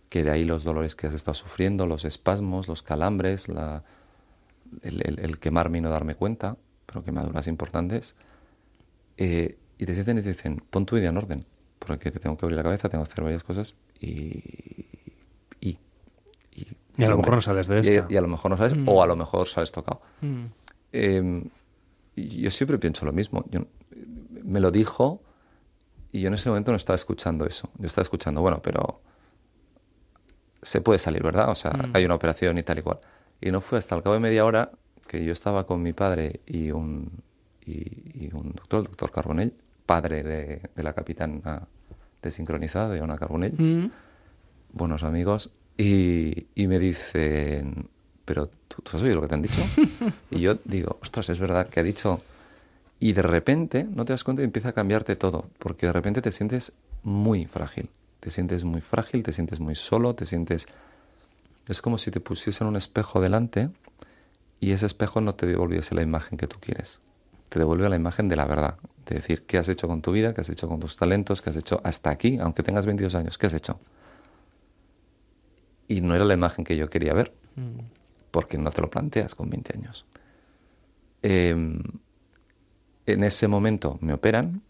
que 0.09 0.23
de 0.23 0.31
ahí 0.31 0.45
los 0.45 0.63
dolores 0.63 0.95
que 0.95 1.07
has 1.07 1.15
estado 1.15 1.35
sufriendo, 1.35 1.87
los 1.87 2.05
espasmos, 2.05 2.69
los 2.69 2.83
calambres, 2.83 3.49
la, 3.49 3.83
el, 4.83 5.19
el, 5.19 5.39
quemarme 5.39 5.79
y 5.79 5.81
no 5.81 5.91
darme 5.91 6.15
cuenta, 6.15 6.57
pero 6.87 7.03
quemaduras 7.05 7.47
importantes. 7.47 8.15
Eh, 9.23 9.59
y 9.77 9.85
te 9.85 9.93
sienten 9.93 10.17
y 10.17 10.23
te 10.23 10.29
dicen, 10.29 10.63
pon 10.71 10.87
tu 10.87 10.97
vida 10.97 11.11
en 11.11 11.19
orden 11.19 11.45
porque 11.79 12.11
te 12.11 12.19
tengo 12.19 12.39
que 12.39 12.47
abrir 12.47 12.57
la 12.57 12.63
cabeza, 12.63 12.89
tengo 12.89 13.05
que 13.05 13.13
hacer 13.13 13.23
varias 13.23 13.45
cosas 13.45 13.75
y... 14.01 14.87
Y, 15.61 15.79
y, 16.97 17.05
a 17.05 17.09
lo 17.09 17.19
mejor 17.19 17.35
no 17.35 17.43
sabes 17.43 17.69
de 17.69 17.81
esto. 17.81 18.07
Y, 18.09 18.17
a 18.17 18.21
lo 18.23 18.29
mejor 18.29 18.51
no 18.51 18.57
sabes, 18.57 18.75
o 18.87 19.03
a 19.03 19.07
lo 19.07 19.17
mejor 19.17 19.47
sabes 19.47 19.73
tocado. 19.73 20.01
Mm. 20.23 20.45
Em, 20.93 21.45
yo 22.17 22.51
siempre 22.51 22.79
pienso 22.79 23.05
lo 23.05 23.13
mismo. 23.13 23.45
Yo, 23.51 23.67
me 24.43 24.59
lo 24.59 24.71
dijo 24.71 25.23
y 26.13 26.23
yo 26.23 26.29
en 26.29 26.35
ese 26.35 26.49
momento 26.49 26.71
no 26.71 26.77
estaba 26.77 26.97
escuchando 26.97 27.45
eso. 27.45 27.69
Yo 27.79 27.87
estaba 27.87 28.05
escuchando, 28.05 28.41
bueno, 28.41 28.61
pero 28.63 29.03
se 30.63 30.81
puede 30.81 30.99
salir, 30.99 31.23
¿verdad? 31.23 31.51
O 31.51 31.55
sea, 31.55 31.73
mm. 31.73 31.91
hay 31.95 32.07
una 32.07 32.15
operación 32.15 32.57
y 32.57 32.63
tal 32.63 32.79
y 32.79 32.83
cual. 32.83 33.01
Y 33.41 33.51
no 33.51 33.61
fue 33.61 33.79
hasta 33.79 33.95
el 33.97 34.03
cabo 34.03 34.15
de 34.15 34.21
media 34.21 34.47
hora 34.47 34.71
que 35.07 35.23
yo 35.25 35.33
estaba 35.33 35.67
con 35.67 35.83
mi 35.83 35.93
padre 35.93 36.41
y 36.47 36.71
un, 36.71 37.23
y, 37.71 38.25
y 38.25 38.31
un 38.33 38.53
doctor, 38.53 38.81
el 38.81 38.87
doctor 38.87 39.11
Carbonell, 39.11 39.53
padre 39.91 40.23
de, 40.23 40.61
la 40.77 40.93
capitana 40.93 41.67
desincronizada, 42.23 42.91
de 42.91 43.01
Ana 43.01 43.19
Carbonell, 43.19 43.55
mm. 43.59 43.91
buenos 44.73 45.03
amigos, 45.03 45.51
y, 45.77 46.47
me 46.55 46.79
dicen, 46.79 47.89
pero 48.25 48.49
¿tú, 48.69 48.85
has 48.87 49.03
oído 49.03 49.17
lo 49.17 49.23
que 49.23 49.27
te 49.27 49.35
han 49.35 49.43
dicho? 49.43 49.61
y 50.31 50.39
yo 50.39 50.59
digo, 50.65 50.99
ostras, 51.03 51.29
es 51.31 51.41
verdad 51.41 51.69
que 51.69 51.81
ha 51.81 51.83
dicho... 51.83 52.21
Y 53.03 53.15
de 53.15 53.23
repente, 53.23 53.85
no 53.85 54.05
te 54.05 54.13
das 54.13 54.23
cuenta 54.23 54.43
y 54.43 54.45
empieza 54.45 54.69
a 54.69 54.73
cambiarte 54.75 55.17
todo, 55.17 55.49
porque 55.59 55.87
de 55.87 55.93
repente 55.93 56.23
te 56.23 56.31
sientes 56.31 56.73
muy 57.03 57.47
frágil, 57.47 57.89
te 58.21 58.31
sientes 58.31 58.63
muy 58.63 58.83
frágil, 58.83 59.25
te 59.25 59.33
sientes 59.33 59.59
muy 59.59 59.75
solo, 59.75 60.15
te 60.15 60.25
sientes... 60.25 60.69
Es 61.67 61.83
como 61.83 61.99
si 61.99 62.13
te 62.13 62.21
pusiesen 62.21 62.69
un 62.69 62.77
espejo 62.77 63.21
delante 63.21 63.71
y 64.61 64.71
ese 64.71 64.87
espejo 64.87 65.21
no 65.21 65.35
te 65.35 65.47
devolviese 65.47 65.97
la 65.97 66.03
imagen 66.03 66.39
que 66.39 66.47
tú 66.47 66.59
quieres 66.61 67.01
te 67.51 67.59
devuelve 67.59 67.89
la 67.89 67.97
imagen 67.97 68.29
de 68.29 68.37
la 68.37 68.47
verdad, 68.47 68.77
de 69.07 69.17
decir 69.17 69.45
qué 69.45 69.59
has 69.59 69.69
hecho 69.69 69.89
con 69.89 70.01
tu 70.01 70.13
vida, 70.13 70.33
qué 70.33 70.41
has 70.41 70.49
hecho 70.49 70.69
con 70.69 70.79
tus 70.79 70.97
talentos, 70.97 71.43
qué 71.43 71.51
has 71.51 71.57
hecho 71.57 71.81
hasta 71.85 72.09
aquí, 72.09 72.39
aunque 72.39 72.63
tengas 72.63 72.87
22 72.87 73.15
años, 73.17 73.37
qué 73.37 73.49
has 73.49 73.55
hecho. 73.55 73.81
Y 75.89 76.01
no 76.01 76.15
era 76.15 76.25
la 76.25 76.35
imagen 76.35 76.65
que 76.65 76.77
yo 76.77 76.89
quería 76.89 77.13
ver, 77.13 77.35
mm. 77.57 77.81
porque 78.31 78.57
no 78.57 78.71
te 78.71 78.81
lo 78.81 78.89
planteas 78.89 79.35
con 79.35 79.51
20 79.51 79.77
años. 79.77 80.07
Em, 81.23 81.83
en 83.07 83.25
ese 83.25 83.49
momento 83.49 83.99
me 84.01 84.13
operan, 84.13 84.63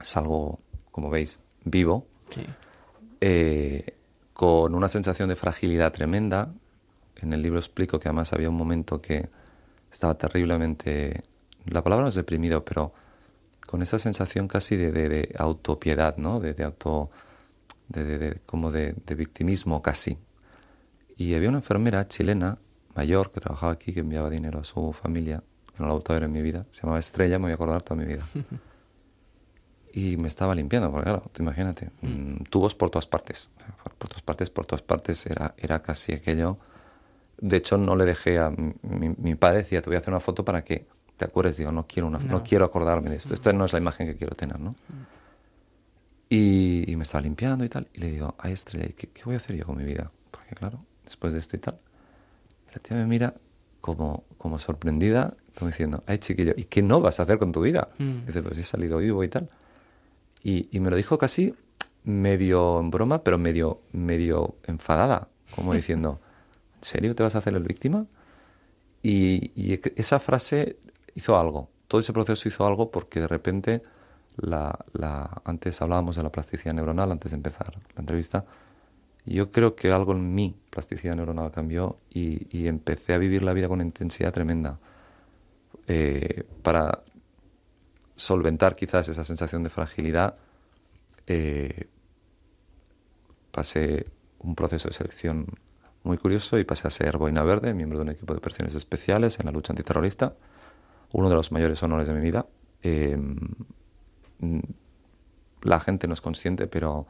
salgo, 0.00 0.60
como 0.90 1.10
veis, 1.10 1.38
vivo, 1.64 2.06
eh, 3.20 3.94
con 4.32 4.74
una 4.74 4.88
sensación 4.88 5.28
de 5.28 5.36
fragilidad 5.36 5.92
tremenda. 5.92 6.50
En 7.16 7.34
el 7.34 7.42
libro 7.42 7.58
explico 7.58 8.00
que 8.00 8.08
además 8.08 8.32
había 8.32 8.48
un 8.48 8.56
momento 8.56 9.02
que 9.02 9.28
estaba 9.92 10.14
terriblemente 10.14 11.24
la 11.66 11.82
palabra 11.82 12.04
no 12.04 12.08
es 12.08 12.14
deprimido, 12.14 12.64
pero 12.64 12.92
con 13.66 13.82
esa 13.82 13.98
sensación 13.98 14.48
casi 14.48 14.76
de, 14.76 14.92
de, 14.92 15.34
autopiedad, 15.38 16.16
¿no? 16.16 16.40
De, 16.40 16.62
auto, 16.64 17.10
de, 17.88 18.40
como 18.46 18.70
de, 18.70 18.94
victimismo 19.16 19.82
casi. 19.82 20.18
Y 21.16 21.34
había 21.34 21.48
una 21.48 21.58
enfermera 21.58 22.06
chilena 22.08 22.56
mayor 22.94 23.30
que 23.32 23.40
trabajaba 23.40 23.72
aquí, 23.72 23.92
que 23.92 24.00
enviaba 24.00 24.30
dinero 24.30 24.60
a 24.60 24.64
su 24.64 24.92
familia, 24.92 25.42
que 25.76 25.82
no 25.82 25.88
la 25.88 26.14
he 26.14 26.24
en 26.24 26.32
mi 26.32 26.42
vida, 26.42 26.66
se 26.70 26.82
llamaba 26.82 27.00
Estrella, 27.00 27.38
me 27.38 27.44
voy 27.44 27.52
a 27.52 27.54
acordar 27.54 27.82
toda 27.82 28.00
mi 28.00 28.06
vida. 28.06 28.24
y 29.94 30.16
me 30.16 30.26
estaba 30.26 30.56
limpiando, 30.56 30.90
porque 30.90 31.04
claro, 31.04 31.22
tú 31.32 31.42
imagínate, 31.42 31.90
mm. 32.02 32.06
Mm, 32.06 32.44
tubos 32.50 32.74
por 32.74 32.90
todas 32.90 33.06
partes, 33.06 33.48
por 33.98 34.08
todas 34.08 34.22
partes, 34.22 34.50
por 34.50 34.66
todas 34.66 34.82
partes, 34.82 35.24
era, 35.26 35.54
era 35.56 35.82
casi 35.82 36.12
aquello. 36.12 36.58
De 37.38 37.58
hecho, 37.58 37.78
no 37.78 37.94
le 37.94 38.04
dejé 38.04 38.38
a 38.40 38.50
mi, 38.50 39.34
padre, 39.36 39.58
decía, 39.58 39.82
te 39.82 39.90
voy 39.90 39.96
a 39.96 40.00
hacer 40.00 40.12
una 40.12 40.20
foto 40.20 40.44
para 40.44 40.64
que 40.64 40.86
te 41.24 41.28
acuerdes, 41.28 41.56
digo, 41.56 41.72
no 41.72 41.86
quiero, 41.86 42.06
una, 42.06 42.18
no. 42.18 42.42
quiero 42.42 42.66
acordarme 42.66 43.08
de 43.08 43.16
esto, 43.16 43.32
esta 43.32 43.50
no 43.54 43.64
es 43.64 43.72
la 43.72 43.78
imagen 43.78 44.06
que 44.06 44.14
quiero 44.14 44.36
tener, 44.36 44.60
¿no? 44.60 44.74
Y, 46.28 46.92
me 46.98 47.04
estaba 47.04 47.22
limpiando 47.22 47.64
y 47.64 47.70
tal, 47.70 47.88
y 47.94 48.00
le 48.00 48.10
digo, 48.10 48.34
ay 48.38 48.52
Estrella, 48.52 48.88
¿qué, 48.94 49.08
¿qué 49.08 49.22
voy 49.24 49.32
a 49.32 49.38
hacer 49.38 49.56
yo 49.56 49.64
con 49.64 49.78
mi 49.78 49.84
vida? 49.84 50.10
Porque 50.30 50.54
claro, 50.54 50.84
después 51.02 51.32
de 51.32 51.38
esto 51.38 51.56
y 51.56 51.60
tal, 51.60 51.78
la 52.74 52.78
tía 52.82 52.98
me 52.98 53.06
mira 53.06 53.32
como, 53.80 54.24
como 54.36 54.58
sorprendida, 54.58 55.34
como 55.58 55.70
diciendo, 55.70 56.04
ay 56.06 56.18
chiquillo, 56.18 56.52
¿y 56.58 56.64
qué 56.64 56.82
no 56.82 57.00
vas 57.00 57.20
a 57.20 57.22
hacer 57.22 57.38
con 57.38 57.52
tu 57.52 57.62
vida? 57.62 57.88
Mm. 57.96 58.26
Dice, 58.26 58.42
pues 58.42 58.58
he 58.58 58.64
salido 58.64 58.98
vivo 58.98 59.24
y 59.24 59.28
tal. 59.28 59.48
Y, 60.42 60.68
y, 60.70 60.80
me 60.80 60.90
lo 60.90 60.96
dijo 60.96 61.16
casi 61.16 61.54
medio 62.02 62.80
en 62.80 62.90
broma, 62.90 63.22
pero 63.22 63.38
medio, 63.38 63.80
medio 63.92 64.56
enfadada, 64.64 65.28
como 65.54 65.72
diciendo, 65.72 66.20
¿en 66.76 66.84
serio 66.84 67.14
te 67.14 67.22
vas 67.22 67.34
a 67.34 67.38
hacer 67.38 67.54
el 67.54 67.62
víctima? 67.62 68.04
Y, 69.02 69.52
y, 69.54 69.80
esa 69.96 70.20
frase 70.20 70.76
hizo 71.14 71.38
algo, 71.38 71.70
todo 71.88 72.00
ese 72.00 72.12
proceso 72.12 72.48
hizo 72.48 72.66
algo 72.66 72.90
porque 72.90 73.20
de 73.20 73.28
repente, 73.28 73.82
antes 75.44 75.82
hablábamos 75.82 76.16
de 76.16 76.22
la 76.22 76.32
plasticidad 76.32 76.74
neuronal, 76.74 77.12
antes 77.12 77.30
de 77.30 77.36
empezar 77.36 77.76
la 77.94 78.00
entrevista, 78.00 78.44
yo 79.26 79.50
creo 79.50 79.74
que 79.74 79.90
algo 79.90 80.12
en 80.12 80.34
mi 80.34 80.54
plasticidad 80.70 81.16
neuronal 81.16 81.50
cambió 81.50 81.98
y, 82.10 82.66
empecé 82.66 83.14
a 83.14 83.18
vivir 83.18 83.42
la 83.42 83.52
vida 83.52 83.68
con 83.68 83.80
intensidad 83.80 84.32
tremenda. 84.32 84.78
Eh, 85.86 86.44
para 86.62 87.02
solventar 88.16 88.76
quizás 88.76 89.08
esa 89.08 89.24
sensación 89.24 89.62
de 89.62 89.70
fragilidad, 89.70 90.36
eh, 91.26 91.88
pasé 93.50 94.06
un 94.40 94.54
proceso 94.54 94.88
de 94.88 94.94
selección 94.94 95.46
muy 96.02 96.18
curioso 96.18 96.58
y 96.58 96.64
pasé 96.64 96.86
a 96.86 96.90
ser 96.90 97.16
boina 97.16 97.42
verde, 97.42 97.72
miembro 97.72 97.98
de 97.98 98.02
un 98.02 98.10
equipo 98.10 98.34
de 98.34 98.38
operaciones 98.38 98.74
especiales 98.74 99.38
en 99.40 99.46
la 99.46 99.52
lucha 99.52 99.72
antiterrorista, 99.72 100.34
uno 101.14 101.28
de 101.28 101.34
los 101.36 101.52
mayores 101.52 101.82
honores 101.82 102.08
de 102.08 102.14
mi 102.14 102.20
vida. 102.20 102.46
Eh, 102.82 103.16
la 105.62 105.80
gente 105.80 106.06
no 106.08 106.14
es 106.14 106.20
consciente, 106.20 106.66
pero 106.66 107.06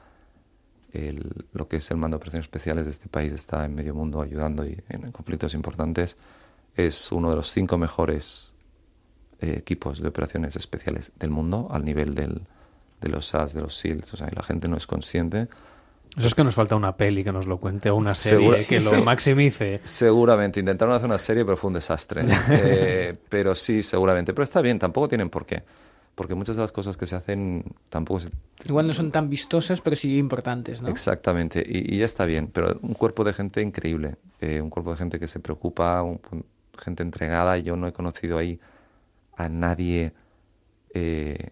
lo 1.52 1.66
que 1.66 1.78
es 1.78 1.90
el 1.90 1.96
mando 1.96 2.16
de 2.16 2.18
operaciones 2.18 2.44
especiales 2.44 2.84
de 2.84 2.92
este 2.92 3.08
país 3.08 3.32
está 3.32 3.64
en 3.64 3.74
medio 3.74 3.94
mundo 3.94 4.22
ayudando 4.22 4.64
y 4.64 4.80
en 4.88 5.10
conflictos 5.10 5.54
importantes. 5.54 6.16
Es 6.76 7.10
uno 7.10 7.30
de 7.30 7.36
los 7.36 7.50
cinco 7.50 7.78
mejores 7.78 8.54
eh, 9.40 9.56
equipos 9.58 10.00
de 10.00 10.08
operaciones 10.08 10.54
especiales 10.54 11.10
del 11.18 11.30
mundo 11.30 11.68
al 11.70 11.84
nivel 11.84 12.14
del, 12.14 12.42
de 13.00 13.08
los 13.08 13.26
SAS, 13.26 13.54
de 13.54 13.62
los 13.62 13.76
SEALs. 13.76 14.12
O 14.14 14.16
sea, 14.16 14.28
la 14.34 14.42
gente 14.42 14.68
no 14.68 14.76
es 14.76 14.86
consciente. 14.86 15.48
Eso 16.16 16.28
es 16.28 16.34
que 16.34 16.44
nos 16.44 16.54
falta 16.54 16.76
una 16.76 16.96
peli 16.96 17.24
que 17.24 17.32
nos 17.32 17.46
lo 17.46 17.58
cuente 17.58 17.90
o 17.90 17.96
una 17.96 18.14
serie 18.14 18.64
que 18.66 18.78
lo 18.78 19.02
maximice. 19.02 19.80
Seguramente. 19.82 20.60
Intentaron 20.60 20.94
hacer 20.94 21.06
una 21.06 21.18
serie, 21.18 21.44
pero 21.44 21.56
fue 21.56 21.68
un 21.68 21.74
desastre. 21.74 22.24
Eh, 22.56 23.14
pero 23.28 23.54
sí, 23.54 23.82
seguramente. 23.82 24.32
Pero 24.32 24.44
está 24.44 24.60
bien, 24.60 24.78
tampoco 24.78 25.08
tienen 25.08 25.28
por 25.28 25.44
qué. 25.44 25.62
Porque 26.14 26.34
muchas 26.34 26.56
de 26.56 26.62
las 26.62 26.72
cosas 26.72 26.96
que 26.96 27.06
se 27.06 27.16
hacen 27.16 27.64
tampoco 27.88 28.20
se... 28.20 28.30
Igual 28.66 28.86
no 28.86 28.92
son 28.92 29.10
tan 29.10 29.28
vistosas, 29.28 29.80
pero 29.80 29.96
sí 29.96 30.18
importantes, 30.18 30.82
¿no? 30.82 30.88
Exactamente. 30.88 31.62
Y, 31.66 31.98
ya 31.98 32.04
está 32.04 32.24
bien. 32.24 32.48
Pero 32.52 32.78
un 32.82 32.94
cuerpo 32.94 33.24
de 33.24 33.32
gente 33.32 33.60
increíble. 33.60 34.16
Eh, 34.40 34.60
un 34.60 34.70
cuerpo 34.70 34.92
de 34.92 34.98
gente 34.98 35.18
que 35.18 35.26
se 35.26 35.40
preocupa, 35.40 36.04
gente 36.78 37.02
entregada. 37.02 37.58
Yo 37.58 37.76
no 37.76 37.88
he 37.88 37.92
conocido 37.92 38.38
ahí 38.38 38.60
a 39.36 39.48
nadie 39.48 40.12
eh, 40.94 41.50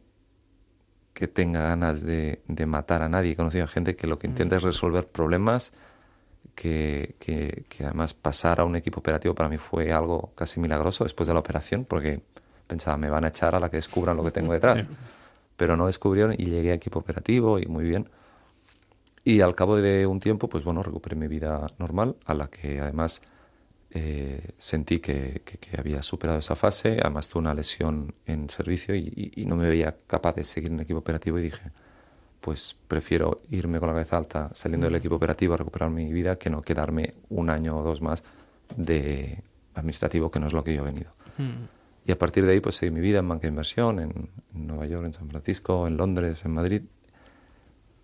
que 1.12 1.28
tenga 1.28 1.62
ganas 1.62 2.02
de, 2.02 2.40
matar 2.66 3.02
a 3.02 3.08
nadie. 3.08 3.32
He 3.32 3.36
conocido 3.36 3.64
a 3.64 3.68
gente 3.68 3.96
que 3.96 4.06
lo 4.06 4.18
que 4.18 4.26
intenta 4.26 4.56
es 4.56 4.62
mm. 4.62 4.66
resolver 4.66 5.06
problemas, 5.06 5.72
que, 6.54 7.16
que, 7.18 7.64
además 7.84 8.14
pasar 8.14 8.60
a 8.60 8.64
un 8.64 8.76
equipo 8.76 9.00
operativo 9.00 9.34
para 9.34 9.48
mí 9.48 9.58
fue 9.58 9.92
algo 9.92 10.32
casi 10.34 10.60
milagroso 10.60 11.04
después 11.04 11.26
de 11.26 11.34
la 11.34 11.40
operación, 11.40 11.84
porque 11.84 12.20
pensaba, 12.66 12.96
me 12.96 13.10
van 13.10 13.24
a 13.24 13.28
echar 13.28 13.54
a 13.54 13.60
la 13.60 13.70
que 13.70 13.76
descubran 13.76 14.16
lo 14.16 14.24
que 14.24 14.30
tengo 14.30 14.52
detrás. 14.52 14.84
Pero 15.56 15.76
no 15.76 15.86
descubrieron 15.86 16.34
y 16.36 16.46
llegué 16.46 16.72
a 16.72 16.74
equipo 16.74 16.98
operativo 16.98 17.58
y 17.58 17.66
muy 17.66 17.84
bien. 17.84 18.08
Y 19.24 19.40
al 19.40 19.54
cabo 19.54 19.76
de 19.76 20.06
un 20.06 20.18
tiempo, 20.18 20.48
pues 20.48 20.64
bueno, 20.64 20.82
recuperé 20.82 21.14
mi 21.14 21.28
vida 21.28 21.66
normal, 21.78 22.16
a 22.24 22.34
la 22.34 22.48
que 22.48 22.80
además 22.80 23.22
eh, 23.94 24.52
sentí 24.56 25.00
que, 25.00 25.42
había 25.76 26.02
superado 26.02 26.38
esa 26.38 26.56
fase, 26.56 26.98
además 27.02 27.28
tuve 27.28 27.40
una 27.40 27.52
lesión 27.52 28.14
en 28.24 28.48
servicio 28.48 28.94
y, 28.94 29.44
no 29.46 29.54
me 29.54 29.68
veía 29.68 29.96
capaz 30.06 30.34
de 30.36 30.44
seguir 30.44 30.70
en 30.70 30.78
el 30.78 30.84
equipo 30.84 31.00
operativo 31.00 31.38
y 31.38 31.42
dije, 31.42 31.70
pues 32.40 32.74
prefiero 32.88 33.42
irme 33.50 33.78
con 33.80 33.88
la 33.88 33.94
cabeza 33.94 34.16
alta 34.16 34.50
saliendo 34.54 34.86
del 34.86 34.94
mm. 34.94 34.96
equipo 34.96 35.16
operativo 35.16 35.52
a 35.52 35.56
recuperar 35.58 35.90
mi 35.90 36.10
vida 36.10 36.38
que 36.38 36.48
no 36.48 36.62
quedarme 36.62 37.14
un 37.28 37.50
año 37.50 37.78
o 37.78 37.82
dos 37.82 38.00
más 38.00 38.24
de 38.76 39.42
administrativo, 39.74 40.30
que 40.30 40.40
no 40.40 40.46
es 40.46 40.54
lo 40.54 40.64
que 40.64 40.74
yo 40.74 40.80
he 40.82 40.86
venido. 40.86 41.12
Mm. 41.36 41.64
Y 42.06 42.12
a 42.12 42.18
partir 42.18 42.46
de 42.46 42.52
ahí, 42.52 42.60
pues 42.60 42.76
seguí 42.76 42.90
mi 42.90 43.00
vida 43.00 43.18
en 43.18 43.28
banca 43.28 43.42
de 43.42 43.48
inversión, 43.48 44.00
en, 44.00 44.30
en, 44.54 44.66
Nueva 44.66 44.86
York, 44.86 45.04
en 45.04 45.12
San 45.12 45.28
Francisco, 45.28 45.86
en 45.86 45.98
Londres, 45.98 46.46
en 46.46 46.52
Madrid. 46.52 46.82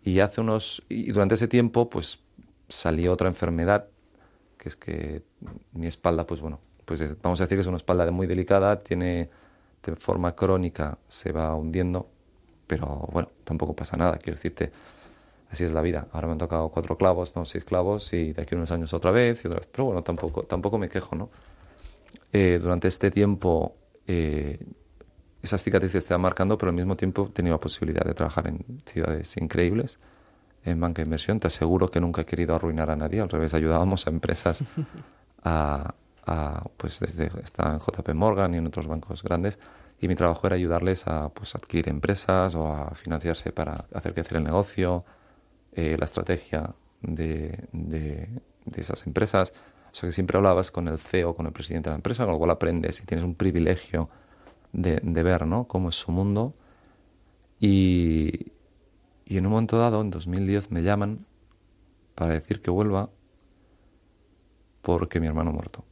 Y 0.05 0.21
hace 0.21 0.43
unos, 0.43 0.85
y 0.91 1.11
durante 1.13 1.35
ese 1.35 1.49
tiempo, 1.49 1.89
pues 1.89 2.21
salió 2.69 3.15
otra 3.15 3.29
enfermedad 3.29 3.89
que 4.59 4.69
es 4.69 4.77
que 4.77 5.23
mi 5.73 5.87
espalda, 5.87 6.27
pues 6.27 6.41
bueno, 6.41 6.61
pues 6.85 7.21
vamos 7.23 7.41
a 7.41 7.45
decir 7.45 7.57
que 7.57 7.63
es 7.63 7.67
una 7.67 7.77
espalda 7.77 8.11
muy 8.11 8.27
delicada, 8.27 8.79
tiene 8.79 9.31
de 9.83 9.97
forma 9.97 10.35
crónica, 10.35 10.99
se 11.09 11.33
va 11.33 11.55
hundiendo, 11.55 12.09
pero 12.67 13.09
bueno, 13.13 13.31
tampoco 13.45 13.75
pasa 13.75 13.97
nada, 13.97 14.19
quiero 14.19 14.37
decirte, 14.37 14.71
así 15.51 15.65
es 15.65 15.73
la 15.73 15.81
vida. 15.81 16.09
Ahora 16.13 16.27
me 16.27 16.33
han 16.33 16.39
tocado 16.39 16.69
cuatro 16.71 16.97
clavos, 16.99 17.35
no, 17.37 17.45
seis 17.45 17.65
clavos, 17.65 18.13
y 18.13 18.33
de 18.33 18.43
aquí 18.43 18.55
a 18.55 18.59
unos 18.59 18.71
años 18.71 18.93
otra 18.93 19.11
vez, 19.11 19.45
y 19.45 19.49
otra 19.49 19.61
vez, 19.61 19.69
pero 19.69 19.85
bueno, 19.85 20.03
tampoco, 20.03 20.43
tampoco 20.43 20.79
me 20.79 20.89
quejo, 20.89 21.17
¿no? 21.17 21.31
Eh, 22.33 22.59
durante 22.61 22.89
este 22.89 23.11
tiempo 23.11 23.77
eh, 24.07 24.59
esas 25.43 25.63
cicatrices 25.63 26.05
te 26.05 26.15
van 26.15 26.21
marcando, 26.21 26.59
pero 26.59 26.71
al 26.71 26.77
mismo 26.77 26.97
tiempo 26.97 27.29
he 27.31 27.33
tenido 27.33 27.55
la 27.55 27.61
posibilidad 27.61 28.05
de 28.05 28.15
trabajar 28.15 28.49
en 28.49 28.83
ciudades 28.85 29.37
increíbles 29.37 29.99
en 30.71 30.81
banca 30.81 31.03
de 31.03 31.07
inversión. 31.07 31.41
Te 31.41 31.49
aseguro 31.49 31.91
que 31.91 32.01
nunca 32.01 32.23
he 32.23 32.27
querido 32.27 32.55
arruinar 32.55 32.91
a 32.91 32.97
nadie. 32.97 33.21
Al 33.21 33.29
revés, 33.29 33.55
ayudábamos 33.55 34.07
a 34.07 34.11
empresas 34.11 34.63
a, 35.45 35.95
pues 36.77 37.01
desde 37.01 37.31
estaba 37.43 37.73
en 37.73 37.79
JP 37.79 38.15
Morgan 38.15 38.55
y 38.55 38.59
en 38.59 38.67
otros 38.67 38.87
bancos 38.87 39.23
grandes 39.23 39.59
y 40.01 40.09
mi 40.09 40.15
trabajo 40.15 40.47
era 40.47 40.57
ayudarles 40.57 41.07
a 41.07 41.31
pues 41.31 41.55
adquirir 41.55 41.89
empresas 41.89 42.55
o 42.55 42.69
a 42.69 42.91
financiarse 42.95 43.51
para 43.51 43.87
hacer 43.95 44.13
crecer 44.13 44.37
el 44.37 44.45
negocio, 44.45 45.05
eh, 45.73 45.97
la 45.99 46.05
estrategia 46.05 46.75
de, 47.01 47.67
de, 47.73 48.29
esas 48.77 49.07
empresas. 49.07 49.53
O 49.91 49.95
sea 49.95 50.09
que 50.09 50.13
siempre 50.13 50.37
hablabas 50.37 50.71
con 50.71 50.87
el 50.87 50.99
CEO, 50.99 51.35
con 51.35 51.47
el 51.47 51.53
presidente 51.53 51.89
de 51.89 51.93
la 51.93 51.97
empresa, 51.97 52.25
con 52.25 52.35
lo 52.35 52.39
cual 52.39 52.51
aprendes 52.51 53.01
y 53.01 53.07
tienes 53.07 53.25
un 53.25 53.35
privilegio 53.35 54.09
de, 54.73 55.01
de 55.03 55.23
ver 55.23 55.47
¿no? 55.47 55.67
cómo 55.67 55.89
es 55.89 55.97
su 55.97 56.13
mundo. 56.13 56.55
Y, 57.59 58.53
y 59.31 59.37
en 59.37 59.45
un 59.45 59.53
momento 59.53 59.77
dado, 59.77 60.01
en 60.01 60.11
2010, 60.11 60.71
me 60.71 60.83
llaman 60.83 61.27
para 62.15 62.33
decir 62.33 62.63
que 62.63 62.71
vuelva 62.71 63.11
porque 64.81 65.21
mi 65.21 65.27
hermano 65.27 65.51
ha 65.51 65.53
muerto. 65.53 65.85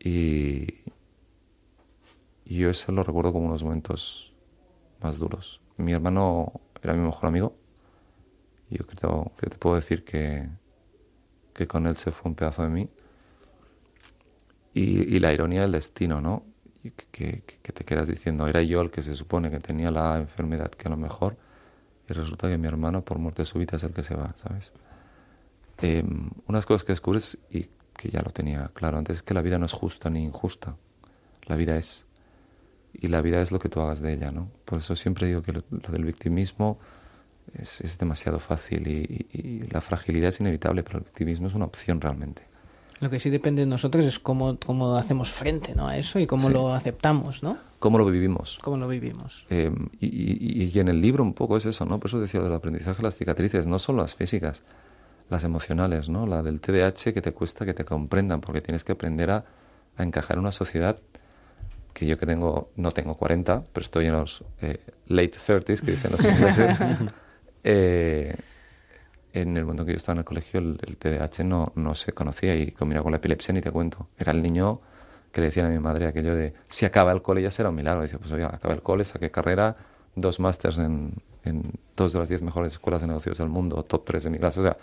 Y, 0.00 0.66
yo 2.46 2.70
eso 2.70 2.90
lo 2.90 3.02
recuerdo 3.02 3.34
como 3.34 3.48
unos 3.48 3.62
momentos 3.62 4.32
más 5.02 5.18
duros. 5.18 5.60
Mi 5.76 5.92
hermano 5.92 6.50
era 6.82 6.94
mi 6.94 7.00
mejor 7.00 7.26
amigo. 7.26 7.54
Yo 8.70 8.86
creo 8.86 9.30
que 9.36 9.50
te 9.50 9.58
puedo 9.58 9.76
decir 9.76 10.02
que, 10.02 10.48
que 11.52 11.68
con 11.68 11.86
él 11.86 11.98
se 11.98 12.12
fue 12.12 12.30
un 12.30 12.34
pedazo 12.34 12.62
de 12.62 12.70
mí. 12.70 12.88
Y, 14.72 15.20
la 15.20 15.34
ironía 15.34 15.62
del 15.62 15.72
destino, 15.72 16.22
¿no? 16.22 16.44
Que, 16.82 17.42
que, 17.42 17.58
que, 17.62 17.72
te 17.72 17.84
quedas 17.84 18.08
diciendo, 18.08 18.46
era 18.46 18.62
yo 18.62 18.80
el 18.80 18.90
que 18.90 19.02
se 19.02 19.14
supone 19.14 19.50
que 19.50 19.60
tenía 19.60 19.90
la 19.90 20.16
enfermedad 20.16 20.70
que 20.70 20.88
a 20.88 20.90
lo 20.90 20.96
mejor 20.96 21.36
y 22.08 22.12
resulta 22.12 22.48
que 22.48 22.58
mi 22.58 22.66
hermano 22.66 23.04
por 23.04 23.18
muerte 23.18 23.44
súbita 23.44 23.76
es 23.76 23.82
el 23.82 23.92
que 23.92 24.02
se 24.02 24.14
va, 24.14 24.34
¿sabes? 24.36 24.72
Eh, 25.82 26.02
unas 26.46 26.66
cosas 26.66 26.84
que 26.84 26.92
descubres 26.92 27.38
y 27.50 27.68
que 27.94 28.08
ya 28.08 28.22
lo 28.22 28.30
tenía 28.30 28.70
claro 28.74 28.98
antes 28.98 29.18
es 29.18 29.22
que 29.22 29.34
la 29.34 29.42
vida 29.42 29.58
no 29.58 29.66
es 29.66 29.72
justa 29.72 30.10
ni 30.10 30.24
injusta, 30.24 30.76
la 31.46 31.56
vida 31.56 31.76
es. 31.76 32.06
Y 32.94 33.08
la 33.08 33.20
vida 33.20 33.42
es 33.42 33.52
lo 33.52 33.58
que 33.58 33.68
tú 33.68 33.80
hagas 33.80 34.00
de 34.00 34.14
ella, 34.14 34.30
¿no? 34.30 34.50
Por 34.64 34.78
eso 34.78 34.96
siempre 34.96 35.26
digo 35.26 35.42
que 35.42 35.52
lo, 35.52 35.62
del 35.70 36.04
victimismo 36.04 36.78
es, 37.54 37.98
demasiado 37.98 38.38
fácil 38.38 38.88
y, 38.88 39.60
la 39.70 39.80
fragilidad 39.80 40.30
es 40.30 40.40
inevitable, 40.40 40.82
pero 40.82 40.98
el 40.98 41.04
victimismo 41.04 41.48
es 41.48 41.54
una 41.54 41.66
opción 41.66 42.00
realmente. 42.00 42.47
Lo 43.00 43.10
que 43.10 43.20
sí 43.20 43.30
depende 43.30 43.62
de 43.62 43.66
nosotros 43.66 44.04
es 44.04 44.18
cómo, 44.18 44.58
cómo 44.58 44.96
hacemos 44.96 45.30
frente 45.30 45.74
¿no? 45.74 45.86
a 45.88 45.96
eso 45.96 46.18
y 46.18 46.26
cómo 46.26 46.50
lo 46.50 46.74
aceptamos, 46.74 47.42
¿no? 47.42 47.56
Cómo 47.78 47.98
lo 47.98 48.04
vivimos. 48.06 48.58
Cómo 48.62 48.76
lo 48.76 48.88
vivimos. 48.88 49.46
Eh, 49.50 49.70
y, 50.00 50.64
y, 50.64 50.78
en 50.80 50.88
el 50.88 51.00
libro 51.00 51.22
un 51.22 51.32
poco 51.32 51.56
es 51.56 51.66
eso, 51.66 51.84
¿no? 51.84 52.00
Por 52.00 52.08
eso 52.08 52.18
decía 52.18 52.40
del 52.40 52.52
aprendizaje 52.52 53.02
las 53.02 53.16
cicatrices, 53.16 53.68
no 53.68 53.78
solo 53.78 54.02
las 54.02 54.16
físicas, 54.16 54.64
las 55.30 55.44
emocionales, 55.44 56.08
¿no? 56.08 56.26
La 56.26 56.42
del 56.42 56.60
TDAH 56.60 57.12
que 57.12 57.22
te 57.22 57.32
cuesta 57.32 57.64
que 57.64 57.74
te 57.74 57.84
comprendan, 57.84 58.40
porque 58.40 58.60
tienes 58.60 58.82
que 58.82 58.92
aprender 58.92 59.30
a, 59.30 59.44
a 59.96 60.02
encajar 60.02 60.36
en 60.36 60.40
una 60.40 60.52
sociedad 60.52 60.98
que 61.98 62.06
yo 62.06 62.16
que 62.16 62.26
tengo, 62.26 62.70
no 62.76 62.92
tengo 62.92 63.16
40, 63.16 63.64
pero 63.72 63.84
estoy 63.84 64.06
en 64.06 64.12
los 64.12 64.44
eh, 64.62 64.78
late 65.08 65.32
30s, 65.32 65.80
que 65.80 65.90
dicen 65.90 66.12
los 66.12 66.24
ingleses, 66.24 66.78
eh, 67.64 68.36
en 69.32 69.56
el 69.56 69.64
momento 69.64 69.84
que 69.84 69.92
yo 69.92 69.96
estaba 69.96 70.14
en 70.14 70.18
el 70.18 70.24
colegio 70.24 70.60
el, 70.60 70.96
TDAH 70.96 71.44
no, 71.44 71.72
no 71.74 71.94
se 71.94 72.12
conocía 72.12 72.54
y 72.54 72.72
combinado 72.72 73.04
con 73.04 73.12
la 73.12 73.18
epilepsia 73.18 73.52
ni 73.54 73.60
te 73.60 73.70
cuento. 73.70 74.08
Era 74.18 74.32
el 74.32 74.42
niño 74.42 74.80
que 75.32 75.40
le 75.40 75.48
decían 75.48 75.66
a 75.66 75.68
mi 75.68 75.78
madre 75.78 76.06
aquello 76.06 76.34
de 76.34 76.54
si 76.68 76.86
acaba 76.86 77.12
el 77.12 77.22
cole 77.22 77.42
ya 77.42 77.50
será 77.50 77.68
un 77.68 77.74
milagro. 77.74 78.02
Dice, 78.02 78.18
pues 78.18 78.32
oye, 78.32 78.44
acaba 78.44 78.74
el 78.74 78.82
cole, 78.82 79.04
saqué 79.04 79.30
carrera, 79.30 79.76
dos 80.14 80.40
másters 80.40 80.78
en, 80.78 81.14
en 81.44 81.72
dos 81.96 82.12
de 82.12 82.18
las 82.18 82.28
diez 82.28 82.42
mejores 82.42 82.72
escuelas 82.72 83.00
de 83.00 83.06
negocios 83.08 83.38
del 83.38 83.48
mundo, 83.48 83.82
top 83.84 84.04
tres 84.04 84.24
de 84.24 84.30
mi 84.30 84.38
clase. 84.38 84.60
O 84.60 84.62
sea, 84.62 84.76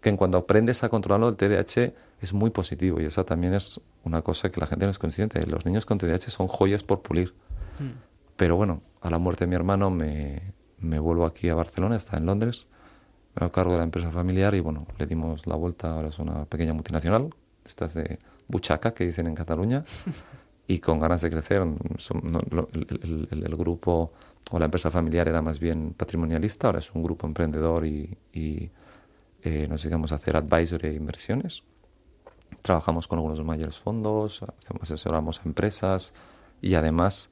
que 0.00 0.08
en 0.08 0.16
cuanto 0.16 0.38
aprendes 0.38 0.84
a 0.84 0.88
controlarlo, 0.88 1.28
el 1.28 1.36
TDAH 1.36 1.92
es 2.20 2.32
muy 2.32 2.50
positivo 2.50 3.00
y 3.00 3.04
esa 3.04 3.24
también 3.24 3.54
es 3.54 3.80
una 4.04 4.22
cosa 4.22 4.50
que 4.50 4.60
la 4.60 4.66
gente 4.66 4.84
no 4.84 4.90
es 4.90 4.98
consciente. 4.98 5.44
Los 5.46 5.64
niños 5.66 5.86
con 5.86 5.98
TDAH 5.98 6.30
son 6.30 6.46
joyas 6.46 6.82
por 6.82 7.02
pulir. 7.02 7.34
Hmm. 7.78 7.92
Pero 8.36 8.56
bueno, 8.56 8.82
a 9.00 9.10
la 9.10 9.18
muerte 9.18 9.44
de 9.44 9.48
mi 9.48 9.56
hermano 9.56 9.90
me, 9.90 10.52
me 10.78 10.98
vuelvo 10.98 11.26
aquí 11.26 11.48
a 11.48 11.54
Barcelona, 11.54 11.96
está 11.96 12.16
en 12.16 12.26
Londres, 12.26 12.68
hago 13.44 13.52
cargo 13.52 13.72
de 13.72 13.78
la 13.78 13.84
empresa 13.84 14.10
familiar 14.10 14.54
y 14.54 14.60
bueno, 14.60 14.86
le 14.98 15.06
dimos 15.06 15.46
la 15.46 15.56
vuelta, 15.56 15.92
ahora 15.92 16.08
es 16.08 16.18
una 16.18 16.44
pequeña 16.44 16.72
multinacional, 16.74 17.30
esta 17.64 17.86
es 17.86 17.94
de 17.94 18.18
buchaca, 18.48 18.92
que 18.92 19.06
dicen 19.06 19.26
en 19.26 19.34
Cataluña, 19.34 19.84
y 20.66 20.78
con 20.80 20.98
ganas 20.98 21.22
de 21.22 21.30
crecer. 21.30 21.62
el, 21.62 23.56
grupo 23.56 24.12
o 24.50 24.58
la 24.58 24.66
empresa 24.66 24.90
familiar 24.90 25.28
era 25.28 25.42
más 25.42 25.58
bien 25.58 25.94
patrimonialista, 25.94 26.68
ahora 26.68 26.78
es 26.78 26.92
un 26.92 27.02
grupo 27.02 27.26
emprendedor 27.26 27.86
y, 27.86 28.18
eh, 29.42 29.68
nos 29.68 29.82
llegamos 29.82 30.12
a 30.12 30.16
hacer 30.16 30.36
advisory 30.36 30.88
e 30.88 30.94
inversiones. 30.94 31.62
Trabajamos 32.62 33.06
con 33.06 33.18
algunos 33.18 33.42
mayores 33.44 33.78
fondos, 33.78 34.44
asesoramos 34.80 35.40
a 35.40 35.42
empresas 35.44 36.12
y 36.60 36.74
además 36.74 37.30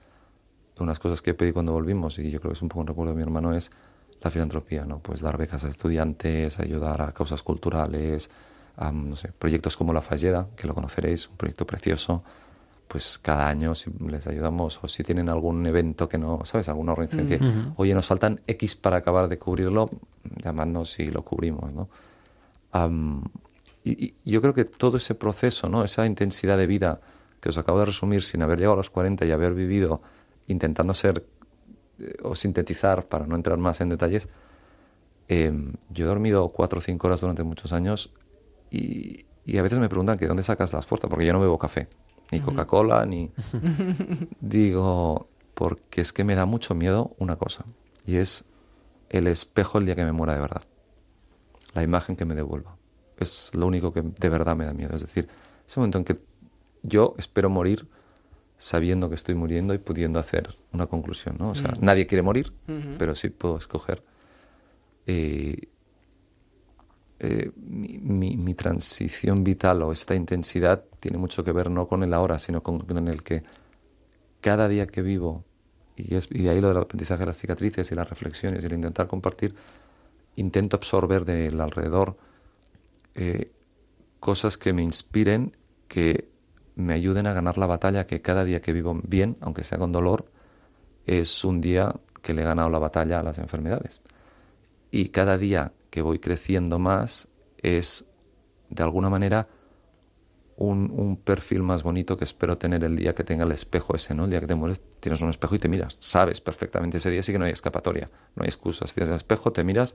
unas 0.78 0.98
cosas 0.98 1.22
que 1.22 1.34
pedí 1.34 1.52
cuando 1.52 1.72
volvimos 1.72 2.18
y 2.18 2.30
yo 2.30 2.38
creo 2.40 2.50
que 2.52 2.56
es 2.56 2.62
un 2.62 2.68
poco 2.68 2.80
un 2.80 2.86
recuerdo 2.86 3.12
de 3.12 3.16
mi 3.16 3.22
hermano 3.22 3.54
es 3.54 3.70
la 4.20 4.30
filantropía, 4.30 4.84
¿no? 4.84 4.98
Pues 4.98 5.20
dar 5.20 5.36
becas 5.36 5.64
a 5.64 5.68
estudiantes, 5.68 6.58
ayudar 6.58 7.02
a 7.02 7.12
causas 7.12 7.42
culturales, 7.42 8.30
a, 8.76 8.90
no 8.90 9.16
sé, 9.16 9.32
proyectos 9.38 9.76
como 9.76 9.92
La 9.92 10.02
Falleda, 10.02 10.48
que 10.56 10.66
lo 10.66 10.74
conoceréis, 10.74 11.28
un 11.28 11.36
proyecto 11.36 11.66
precioso, 11.66 12.22
pues 12.88 13.18
cada 13.18 13.48
año 13.48 13.74
si 13.74 13.90
les 14.06 14.26
ayudamos 14.26 14.78
o 14.82 14.88
si 14.88 15.02
tienen 15.02 15.28
algún 15.28 15.66
evento 15.66 16.08
que 16.08 16.18
no, 16.18 16.44
¿sabes? 16.44 16.68
Alguna 16.68 16.92
organización 16.92 17.26
que, 17.28 17.40
oye, 17.76 17.94
nos 17.94 18.06
faltan 18.06 18.40
X 18.46 18.76
para 18.76 18.98
acabar 18.98 19.28
de 19.28 19.38
cubrirlo, 19.38 19.90
llamadnos 20.42 20.98
y 21.00 21.10
lo 21.10 21.22
cubrimos, 21.22 21.72
¿no? 21.72 21.88
y, 23.82 24.14
yo 24.24 24.42
creo 24.42 24.52
que 24.52 24.64
todo 24.64 24.98
ese 24.98 25.14
proceso, 25.14 25.68
¿no? 25.68 25.82
Esa 25.82 26.04
intensidad 26.06 26.58
de 26.58 26.66
vida 26.66 27.00
que 27.40 27.48
os 27.48 27.58
acabo 27.58 27.78
de 27.78 27.86
resumir 27.86 28.22
sin 28.22 28.42
haber 28.42 28.58
llegado 28.58 28.74
a 28.74 28.78
los 28.78 28.90
40 28.90 29.24
y 29.24 29.32
haber 29.32 29.54
vivido 29.54 30.02
intentando 30.46 30.94
ser 30.94 31.24
o 32.22 32.34
sintetizar 32.36 33.06
para 33.06 33.26
no 33.26 33.36
entrar 33.36 33.58
más 33.58 33.80
en 33.80 33.88
detalles, 33.88 34.28
em, 35.28 35.74
yo 35.90 36.04
he 36.04 36.08
dormido 36.08 36.48
cuatro 36.48 36.78
o 36.78 36.82
cinco 36.82 37.06
horas 37.06 37.20
durante 37.20 37.42
muchos 37.42 37.72
años 37.72 38.12
y, 38.70 39.26
y 39.44 39.58
a 39.58 39.62
veces 39.62 39.78
me 39.78 39.88
preguntan 39.88 40.18
que 40.18 40.26
dónde 40.26 40.42
sacas 40.42 40.72
las 40.72 40.86
fuerzas, 40.86 41.08
porque 41.08 41.26
yo 41.26 41.32
no 41.32 41.40
bebo 41.40 41.58
café 41.58 41.88
ni 42.30 42.40
Coca-Cola, 42.40 43.06
ni... 43.06 43.30
Digo, 44.40 45.28
porque 45.54 46.00
es 46.00 46.12
que 46.12 46.24
me 46.24 46.34
da 46.34 46.46
mucho 46.46 46.74
miedo 46.74 47.14
una 47.18 47.36
cosa, 47.36 47.64
y 48.04 48.16
es 48.16 48.44
el 49.08 49.26
espejo 49.26 49.78
el 49.78 49.86
día 49.86 49.94
que 49.94 50.04
me 50.04 50.12
muera 50.12 50.34
de 50.34 50.40
verdad. 50.40 50.62
La 51.74 51.82
imagen 51.82 52.16
que 52.16 52.24
me 52.24 52.34
devuelva. 52.34 52.76
Es 53.18 53.54
lo 53.54 53.66
único 53.66 53.92
que 53.92 54.02
de 54.02 54.28
verdad 54.28 54.56
me 54.56 54.64
da 54.64 54.72
miedo. 54.72 54.94
Es 54.94 55.02
decir, 55.02 55.28
ese 55.66 55.80
momento 55.80 55.98
en 55.98 56.04
que 56.04 56.18
yo 56.82 57.14
espero 57.18 57.50
morir 57.50 57.88
sabiendo 58.56 59.08
que 59.08 59.14
estoy 59.14 59.34
muriendo 59.34 59.74
y 59.74 59.78
pudiendo 59.78 60.18
hacer 60.18 60.54
una 60.72 60.86
conclusión, 60.86 61.36
¿no? 61.38 61.50
O 61.50 61.54
sea, 61.54 61.70
mm. 61.72 61.84
nadie 61.84 62.06
quiere 62.06 62.22
morir, 62.22 62.52
pero 62.98 63.14
sí 63.14 63.28
puedo 63.28 63.58
escoger. 63.58 64.02
Eh, 65.06 65.68
eh, 67.18 67.50
mi, 67.56 68.36
mi, 68.36 68.54
transición 68.54 69.42
vital 69.42 69.82
o 69.82 69.92
esta 69.92 70.14
intensidad 70.14 70.84
tiene 71.00 71.16
mucho 71.16 71.42
que 71.44 71.52
ver 71.52 71.70
no 71.70 71.88
con 71.88 72.02
el 72.02 72.12
ahora, 72.12 72.38
sino 72.38 72.62
con, 72.62 73.08
el 73.08 73.22
que 73.22 73.42
cada 74.42 74.68
día 74.68 74.86
que 74.86 75.00
vivo, 75.00 75.44
y, 75.96 76.14
es, 76.14 76.28
y 76.30 76.42
de 76.42 76.50
ahí 76.50 76.60
lo 76.60 76.68
del 76.68 76.76
aprendizaje 76.76 77.20
de 77.20 77.26
las 77.26 77.38
cicatrices 77.38 77.90
y 77.90 77.94
las 77.94 78.10
reflexiones 78.10 78.62
y 78.62 78.66
el 78.66 78.74
intentar 78.74 79.06
compartir, 79.06 79.54
intento 80.36 80.76
absorber 80.76 81.24
del 81.24 81.58
alrededor 81.58 82.18
eh, 83.14 83.50
cosas 84.20 84.58
que 84.58 84.74
me 84.74 84.82
inspiren, 84.82 85.56
que 85.88 86.28
me 86.76 86.92
ayuden 86.92 87.26
a 87.26 87.32
ganar 87.32 87.58
la 87.58 87.66
batalla, 87.66 88.06
que 88.06 88.22
cada 88.22 88.44
día 88.44 88.60
que 88.60 88.72
vivo 88.72 89.00
bien, 89.02 89.36
aunque 89.40 89.64
sea 89.64 89.78
con 89.78 89.92
dolor, 89.92 90.26
es 91.06 91.42
un 91.42 91.60
día 91.60 91.96
que 92.22 92.34
le 92.34 92.42
he 92.42 92.44
ganado 92.44 92.68
la 92.70 92.78
batalla 92.78 93.18
a 93.18 93.22
las 93.22 93.38
enfermedades. 93.38 94.02
Y 94.90 95.08
cada 95.08 95.38
día 95.38 95.72
que 95.90 96.02
voy 96.02 96.18
creciendo 96.18 96.78
más 96.78 97.28
es, 97.58 98.06
de 98.68 98.82
alguna 98.82 99.08
manera, 99.08 99.48
un, 100.58 101.18
perfil 101.22 101.62
más 101.62 101.82
bonito 101.82 102.16
que 102.16 102.24
espero 102.24 102.58
tener 102.58 102.84
el 102.84 102.96
día 102.96 103.14
que 103.14 103.24
tenga 103.24 103.44
el 103.44 103.52
espejo 103.52 103.94
ese, 103.94 104.14
¿no? 104.14 104.24
El 104.24 104.30
día 104.30 104.40
que 104.40 104.46
te 104.46 104.54
mueres, 104.54 104.82
tienes 105.00 105.20
un 105.22 105.30
espejo 105.30 105.54
y 105.54 105.58
te 105.58 105.68
miras. 105.68 105.96
Sabes 106.00 106.40
perfectamente 106.40 106.98
ese 106.98 107.10
día 107.10 107.22
sí 107.22 107.32
que 107.32 107.38
no 107.38 107.46
hay 107.46 107.52
escapatoria, 107.52 108.10
no 108.34 108.42
hay 108.42 108.48
excusas. 108.48 108.92
Tienes 108.92 109.08
el 109.10 109.16
espejo, 109.16 109.52
te 109.52 109.64
miras 109.64 109.94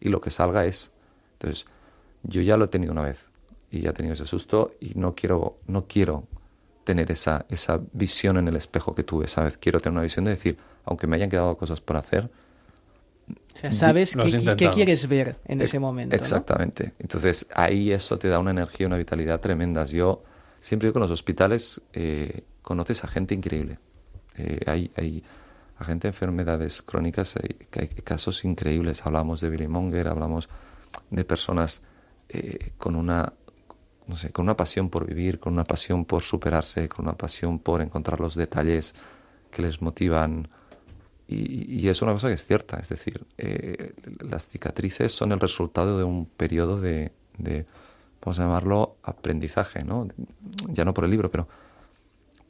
y 0.00 0.08
lo 0.08 0.20
que 0.20 0.30
salga 0.30 0.64
es. 0.64 0.92
Entonces, 1.34 1.66
yo 2.22 2.40
ya 2.40 2.56
lo 2.56 2.66
he 2.66 2.68
tenido 2.68 2.92
una 2.92 3.02
vez 3.02 3.31
y 3.72 3.80
ya 3.80 3.90
he 3.90 3.92
tenido 3.94 4.12
ese 4.12 4.26
susto 4.26 4.74
y 4.80 4.92
no 4.94 5.14
quiero, 5.14 5.58
no 5.66 5.86
quiero 5.86 6.24
tener 6.84 7.10
esa, 7.10 7.46
esa 7.48 7.80
visión 7.92 8.36
en 8.36 8.46
el 8.46 8.56
espejo 8.56 8.94
que 8.94 9.02
tuve 9.02 9.24
esa 9.24 9.42
vez. 9.42 9.56
Quiero 9.56 9.80
tener 9.80 9.94
una 9.94 10.02
visión 10.02 10.24
de 10.26 10.32
decir, 10.32 10.58
aunque 10.84 11.06
me 11.06 11.16
hayan 11.16 11.30
quedado 11.30 11.56
cosas 11.56 11.80
por 11.80 11.96
hacer, 11.96 12.30
o 13.54 13.58
sea, 13.58 13.70
sabes 13.70 14.16
qué, 14.56 14.70
quieres 14.70 15.08
ver 15.08 15.36
en 15.46 15.62
ese 15.62 15.78
momento. 15.78 16.14
Exactamente. 16.16 16.92
Entonces 16.98 17.48
ahí 17.54 17.92
eso 17.92 18.18
te 18.18 18.28
da 18.28 18.38
una 18.38 18.50
energía, 18.50 18.86
una 18.86 18.96
vitalidad 18.96 19.40
tremendas. 19.40 19.90
Yo 19.90 20.22
siempre 20.60 20.86
digo 20.86 20.94
que 20.94 20.98
en 20.98 21.02
los 21.02 21.10
hospitales 21.10 21.80
eh, 21.92 22.42
conoces 22.62 23.04
a 23.04 23.08
gente 23.08 23.34
increíble. 23.34 23.78
Eh, 24.36 24.60
hay, 24.66 24.90
hay 24.96 25.22
a 25.78 25.84
gente 25.84 26.08
de 26.08 26.10
enfermedades 26.10 26.82
crónicas, 26.82 27.36
hay, 27.36 27.56
hay, 27.78 27.88
casos 27.88 28.44
increíbles. 28.44 29.06
Hablamos 29.06 29.40
de 29.40 29.50
Billy 29.50 29.68
Monger, 29.68 30.08
hablamos 30.08 30.48
de 31.10 31.24
personas 31.24 31.82
eh, 32.28 32.72
con 32.78 32.96
una 32.96 33.32
no 34.12 34.18
sé, 34.18 34.30
con 34.30 34.42
una 34.44 34.56
pasión 34.58 34.90
por 34.90 35.06
vivir, 35.06 35.40
con 35.40 35.54
una 35.54 35.64
pasión 35.64 36.04
por 36.04 36.20
superarse, 36.20 36.86
con 36.86 37.06
una 37.06 37.16
pasión 37.16 37.58
por 37.58 37.80
encontrar 37.80 38.20
los 38.20 38.34
detalles 38.34 38.94
que 39.50 39.62
les 39.62 39.80
motivan 39.80 40.48
y, 41.26 41.88
es 41.88 42.02
una 42.02 42.12
cosa 42.12 42.28
que 42.28 42.34
es 42.34 42.44
cierta, 42.44 42.78
es 42.78 42.90
decir, 42.90 43.24
eh, 43.38 43.94
las 44.20 44.48
cicatrices 44.48 45.14
son 45.14 45.32
el 45.32 45.40
resultado 45.40 45.96
de 45.96 46.04
un 46.04 46.26
periodo 46.26 46.78
de, 46.78 47.12
vamos 48.20 48.38
a 48.38 48.42
llamarlo, 48.42 48.96
aprendizaje, 49.02 49.82
¿no? 49.82 50.08
Ya 50.68 50.84
no 50.84 50.92
por 50.92 51.04
el 51.04 51.10
libro, 51.10 51.30
pero, 51.30 51.48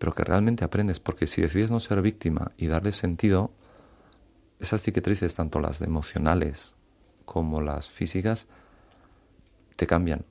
pero 0.00 0.12
que 0.12 0.24
realmente 0.24 0.64
aprendes, 0.64 0.98
porque 0.98 1.28
si 1.28 1.42
decides 1.42 1.70
no 1.70 1.78
ser 1.78 2.02
víctima 2.02 2.50
y 2.56 2.66
darle 2.66 2.90
sentido, 2.90 3.52
esas 4.58 4.82
cicatrices, 4.82 5.36
tanto 5.36 5.60
las 5.60 5.80
emocionales 5.80 6.74
como 7.24 7.60
las 7.60 7.88
físicas, 7.88 8.48
te 9.76 9.86
cambian. 9.86 10.24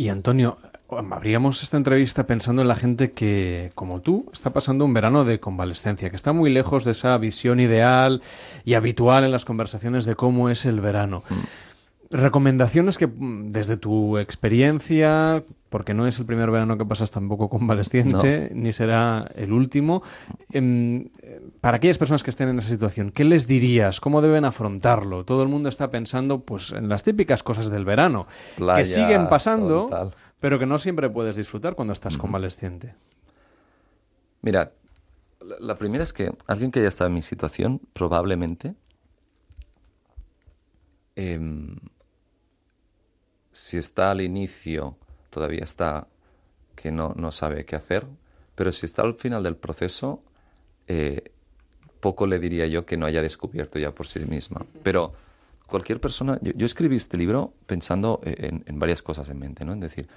Y 0.00 0.08
Antonio, 0.08 0.56
abríamos 0.88 1.62
esta 1.62 1.76
entrevista 1.76 2.26
pensando 2.26 2.62
en 2.62 2.68
la 2.68 2.74
gente 2.74 3.12
que, 3.12 3.70
como 3.74 4.00
tú, 4.00 4.30
está 4.32 4.50
pasando 4.50 4.86
un 4.86 4.94
verano 4.94 5.26
de 5.26 5.40
convalescencia, 5.40 6.08
que 6.08 6.16
está 6.16 6.32
muy 6.32 6.48
lejos 6.48 6.86
de 6.86 6.92
esa 6.92 7.18
visión 7.18 7.60
ideal 7.60 8.22
y 8.64 8.72
habitual 8.72 9.24
en 9.24 9.30
las 9.30 9.44
conversaciones 9.44 10.06
de 10.06 10.14
cómo 10.14 10.48
es 10.48 10.64
el 10.64 10.80
verano. 10.80 11.22
Mm. 11.28 11.34
Recomendaciones 12.12 12.98
que 12.98 13.06
mm, 13.06 13.52
desde 13.52 13.76
tu 13.76 14.18
experiencia, 14.18 15.44
porque 15.68 15.94
no 15.94 16.08
es 16.08 16.18
el 16.18 16.26
primer 16.26 16.50
verano 16.50 16.76
que 16.76 16.84
pasas 16.84 17.12
tampoco 17.12 17.48
convalesciente, 17.48 18.50
ni 18.52 18.72
será 18.72 19.30
el 19.36 19.52
último, 19.52 20.02
em, 20.52 21.08
para 21.60 21.76
aquellas 21.76 21.98
personas 21.98 22.24
que 22.24 22.30
estén 22.30 22.48
en 22.48 22.58
esa 22.58 22.68
situación, 22.68 23.12
¿qué 23.12 23.22
les 23.22 23.46
dirías? 23.46 24.00
¿Cómo 24.00 24.22
deben 24.22 24.44
afrontarlo? 24.44 25.24
Todo 25.24 25.44
el 25.44 25.48
mundo 25.48 25.68
está 25.68 25.92
pensando 25.92 26.40
pues 26.40 26.72
en 26.72 26.88
las 26.88 27.04
típicas 27.04 27.44
cosas 27.44 27.70
del 27.70 27.84
verano, 27.84 28.26
que 28.56 28.84
siguen 28.84 29.28
pasando, 29.28 30.12
pero 30.40 30.58
que 30.58 30.66
no 30.66 30.78
siempre 30.78 31.08
puedes 31.10 31.36
disfrutar 31.36 31.76
cuando 31.76 31.92
estás 31.92 32.18
convalesciente. 32.18 32.96
Mira, 34.42 34.72
la 35.60 35.78
primera 35.78 36.02
es 36.02 36.12
que 36.12 36.32
alguien 36.48 36.72
que 36.72 36.80
haya 36.80 36.88
estado 36.88 37.06
en 37.06 37.14
mi 37.14 37.22
situación, 37.22 37.80
probablemente, 37.92 38.74
em, 41.14 41.76
si 43.52 43.76
está 43.76 44.10
al 44.10 44.20
inicio, 44.20 44.96
todavía 45.30 45.64
está 45.64 46.06
que 46.76 46.90
no, 46.90 47.14
no, 47.16 47.32
sabe 47.32 47.64
qué 47.64 47.76
hacer, 47.76 48.06
pero 48.54 48.72
si 48.72 48.86
está 48.86 49.02
al 49.02 49.14
final 49.14 49.42
del 49.42 49.56
proceso, 49.56 50.22
eh, 50.86 51.32
poco 52.00 52.26
le 52.26 52.38
diría 52.38 52.66
yo 52.66 52.86
que 52.86 52.96
no 52.96 53.06
haya 53.06 53.22
descubierto 53.22 53.78
ya 53.78 53.92
por 53.94 54.06
sí 54.06 54.20
misma. 54.20 54.64
Pero 54.82 55.12
cualquier 55.66 56.00
persona, 56.00 56.38
yo, 56.42 56.66
escribí 56.66 56.96
este 56.96 57.16
libro 57.16 57.52
pensando 57.66 58.20
en, 58.24 58.64
en, 58.66 58.78
varias 58.78 59.02
cosas 59.02 59.28
en 59.28 59.38
mente, 59.38 59.64
¿no? 59.64 59.74
Es 59.74 59.80
decir, 59.80 60.08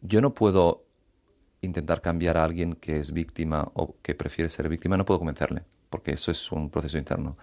yo 0.00 0.20
no 0.20 0.34
puedo 0.34 0.84
intentar 1.60 2.00
cambiar 2.00 2.38
a 2.38 2.44
alguien 2.44 2.74
que 2.74 2.98
es 2.98 3.12
víctima 3.12 3.70
o 3.74 3.94
que 4.02 4.14
prefiere 4.14 4.48
ser 4.48 4.68
víctima, 4.68 4.96
no 4.96 5.04
puedo 5.04 5.20
convencerle, 5.20 5.62
porque 5.90 6.12
eso 6.12 6.30
es 6.30 6.50
un 6.50 6.70
proceso 6.70 6.98
interno. 6.98 7.36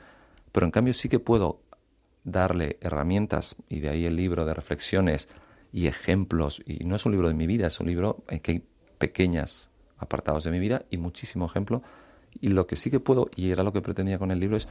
Pero 0.51 0.65
en 0.65 0.71
cambio 0.71 0.93
sí 0.93 1.07
que 1.07 1.19
puedo 1.19 1.61
darle 2.23 2.77
herramientas, 2.81 3.55
y 3.69 3.79
de 3.79 3.89
ahí 3.89 4.05
el 4.05 4.15
libro 4.15 4.45
de 4.45 4.53
reflexiones 4.53 5.29
y 5.71 5.87
ejemplos, 5.87 6.61
y 6.65 6.83
no 6.85 6.95
es 6.95 7.05
un 7.05 7.11
libro 7.11 7.27
de 7.27 7.33
mi 7.33 7.47
vida, 7.47 7.67
es 7.67 7.79
un 7.79 7.87
libro 7.87 8.23
en 8.27 8.39
que 8.39 8.51
hay 8.51 8.63
pequeñas 8.97 9.69
apartados 9.97 10.43
de 10.43 10.51
mi 10.51 10.59
vida 10.59 10.85
y 10.89 10.97
muchísimo 10.97 11.45
ejemplo, 11.45 11.81
y 12.41 12.49
lo 12.49 12.67
que 12.67 12.75
sí 12.75 12.91
que 12.91 12.99
puedo, 12.99 13.29
y 13.35 13.51
era 13.51 13.63
lo 13.63 13.73
que 13.73 13.81
pretendía 13.81 14.19
con 14.19 14.31
el 14.31 14.39
libro, 14.39 14.57
es 14.57 14.67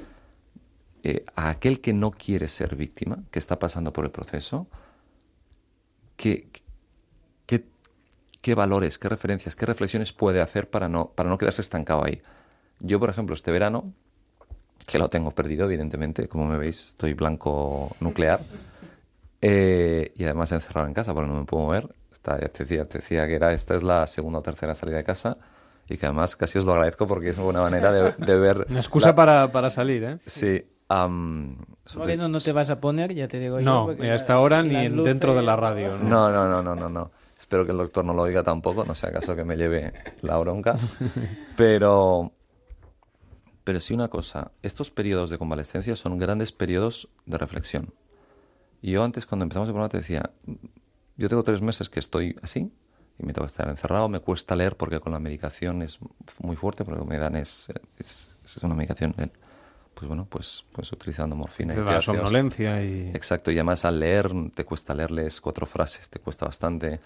eh, 1.03 1.25
a 1.37 1.51
aquel 1.51 1.81
que 1.81 1.93
no 1.93 2.11
quiere 2.11 2.49
ser 2.49 2.77
víctima, 2.77 3.25
que 3.31 3.39
está 3.39 3.59
pasando 3.59 3.93
por 3.93 4.05
el 4.05 4.11
proceso, 4.11 4.67
qué, 6.17 6.49
qué, 7.47 8.55
valores, 8.55 8.99
qué 8.99 9.09
referencias, 9.09 9.57
qué 9.57 9.67
reflexiones 9.67 10.13
puede 10.13 10.41
hacer 10.41 10.71
para 10.71 10.89
no, 10.89 11.11
para 11.11 11.29
no 11.29 11.37
quedarse 11.37 11.61
estancado 11.61 12.05
ahí. 12.05 12.23
Yo, 12.81 12.99
por 12.99 13.11
ejemplo, 13.11 13.35
este 13.35 13.51
verano, 13.51 13.93
que 14.89 14.99
lo 14.99 15.09
tengo 15.09 15.33
perdido, 15.33 15.67
evidentemente, 15.67 16.29
como 16.29 16.47
me 16.47 16.57
veis, 16.57 16.89
estoy 16.89 17.13
blanco 17.13 17.95
nuclear, 18.01 18.41
eh, 19.43 20.13
y 20.17 20.25
además 20.25 20.51
encerrado 20.53 20.89
en 20.89 20.95
casa 20.95 21.13
porque 21.13 21.29
no 21.29 21.39
me 21.39 21.45
puedo 21.45 21.65
mover. 21.65 21.95
Esta, 22.11 22.39
te, 22.39 22.65
decía, 22.65 22.89
te 22.89 22.99
decía 22.99 23.27
que 23.27 23.35
era, 23.35 23.53
esta 23.53 23.75
es 23.75 23.83
la 23.83 24.07
segunda 24.07 24.39
o 24.39 24.43
tercera 24.43 24.75
salida 24.75 24.97
de 24.97 25.05
casa 25.05 25.37
y 25.89 25.99
que 25.99 26.07
además 26.07 26.37
casi 26.37 26.59
os 26.59 26.65
lo 26.65 26.73
agradezco 26.73 27.07
porque 27.07 27.29
es 27.29 27.37
una 27.37 27.45
buena 27.45 27.61
manera 27.61 27.93
de, 27.93 28.39
ver... 28.39 28.67
Una 28.71 28.81
excusa 28.81 29.15
para, 29.15 29.53
para, 29.53 29.71
salir, 29.71 30.05
¿eh? 30.05 30.17
Sí. 30.19 30.65
Um, 30.91 31.59
no 31.95 32.41
te 32.41 32.53
vas 32.53 32.71
a 32.71 32.81
poner, 32.81 33.15
ya 33.15 33.29
te 33.29 33.39
digo 33.39 33.61
no, 33.61 33.93
yo. 33.93 34.03
No, 34.03 34.13
hasta 34.15 34.33
ahora 34.33 34.63
ni 34.63 34.89
dentro 34.89 35.35
de 35.35 35.43
la 35.43 35.55
radio. 35.55 35.99
¿no? 35.99 36.31
no, 36.31 36.49
no, 36.49 36.63
no, 36.63 36.75
no, 36.75 36.89
no. 36.89 37.11
Espero 37.39 37.67
que 37.67 37.73
el 37.73 37.79
doctor 37.79 38.05
no 38.05 38.15
lo 38.15 38.23
oiga 38.23 38.43
tampoco, 38.43 38.85
no 38.87 38.95
sea 38.95 39.11
acaso 39.11 39.37
que 39.37 39.45
me 39.45 39.57
lleve 39.57 39.93
la 40.23 40.39
bronca. 40.39 40.77
Pero, 41.57 42.33
pero 43.69 43.83
sí 43.83 43.93
una 43.93 44.09
cosa, 44.09 44.53
estos 44.63 44.91
periodos 44.91 45.29
de 45.29 45.37
convalescencia 45.37 45.95
son 45.95 46.17
grandes 46.17 46.53
periodos 46.53 47.11
de 47.27 47.37
reflexión. 47.37 47.93
Y 48.81 48.93
yo 48.93 49.05
antes, 49.05 49.27
cuando 49.27 49.43
empezamos 49.43 49.69
el 49.69 49.75
programa, 49.75 49.91
te 49.91 49.99
decía, 49.99 50.31
yo 51.19 51.29
tengo 51.29 51.43
tres 51.43 51.61
meses 51.61 51.91
que 51.91 52.01
estoy 52.01 52.35
así 52.41 52.73
y 53.19 53.27
me 53.27 53.35
tengo 53.35 53.45
que 53.45 53.51
estar 53.51 53.69
encerrado, 53.69 54.09
me 54.09 54.21
cuesta 54.21 54.57
leer 54.57 54.79
porque 54.79 55.01
con 55.01 55.13
la 55.13 55.19
medicación 55.19 55.83
es 55.83 55.99
muy 56.39 56.57
fuerte, 56.57 56.83
porque 56.87 57.05
me 57.05 57.19
dan 57.19 57.37
es, 57.37 57.69
es, 57.99 58.35
una 58.63 58.75
medicación 58.75 59.15
pues 59.93 60.09
bueno, 60.09 60.27
pues, 60.31 60.65
pues 60.73 60.91
utilizando 60.91 61.37
morfina. 61.37 61.75
y 61.75 61.77
la 61.77 62.01
somnolencia 62.01 62.83
y... 62.83 63.11
Exacto, 63.11 63.51
y 63.51 63.57
además 63.57 63.85
al 63.85 64.01
leer 64.01 64.33
te 64.55 64.65
cuesta 64.65 64.95
leerles 64.95 65.43
cuatro 65.43 65.67
frases, 65.67 66.09
te 66.09 66.21
cuesta 66.21 66.47
bastante. 66.47 67.01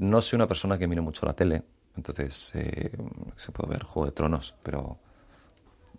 No 0.00 0.20
soy 0.20 0.38
una 0.38 0.48
persona 0.48 0.76
que 0.78 0.88
mire 0.88 1.00
mucho 1.00 1.26
la 1.26 1.34
tele, 1.34 1.62
entonces 1.96 2.56
eh, 2.56 2.90
se 3.36 3.52
puede 3.52 3.70
ver 3.74 3.84
Juego 3.84 4.06
de 4.06 4.12
Tronos, 4.12 4.56
pero, 4.64 4.98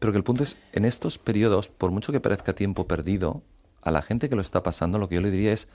pero 0.03 0.11
que 0.11 0.17
el 0.17 0.25
punto 0.25 0.43
es, 0.43 0.59
en 0.73 0.83
estos 0.83 1.17
periodos, 1.17 1.69
por 1.69 1.91
mucho 1.91 2.11
que 2.11 2.19
parezca 2.19 2.51
tiempo 2.51 2.89
perdido, 2.89 3.41
a 3.81 3.89
la 3.89 4.01
gente 4.01 4.27
que 4.27 4.35
lo 4.35 4.41
está 4.41 4.61
pasando, 4.61 4.99
lo 4.99 5.07
que 5.07 5.15
yo 5.15 5.21
le 5.21 5.31
diría 5.31 5.53
es, 5.53 5.69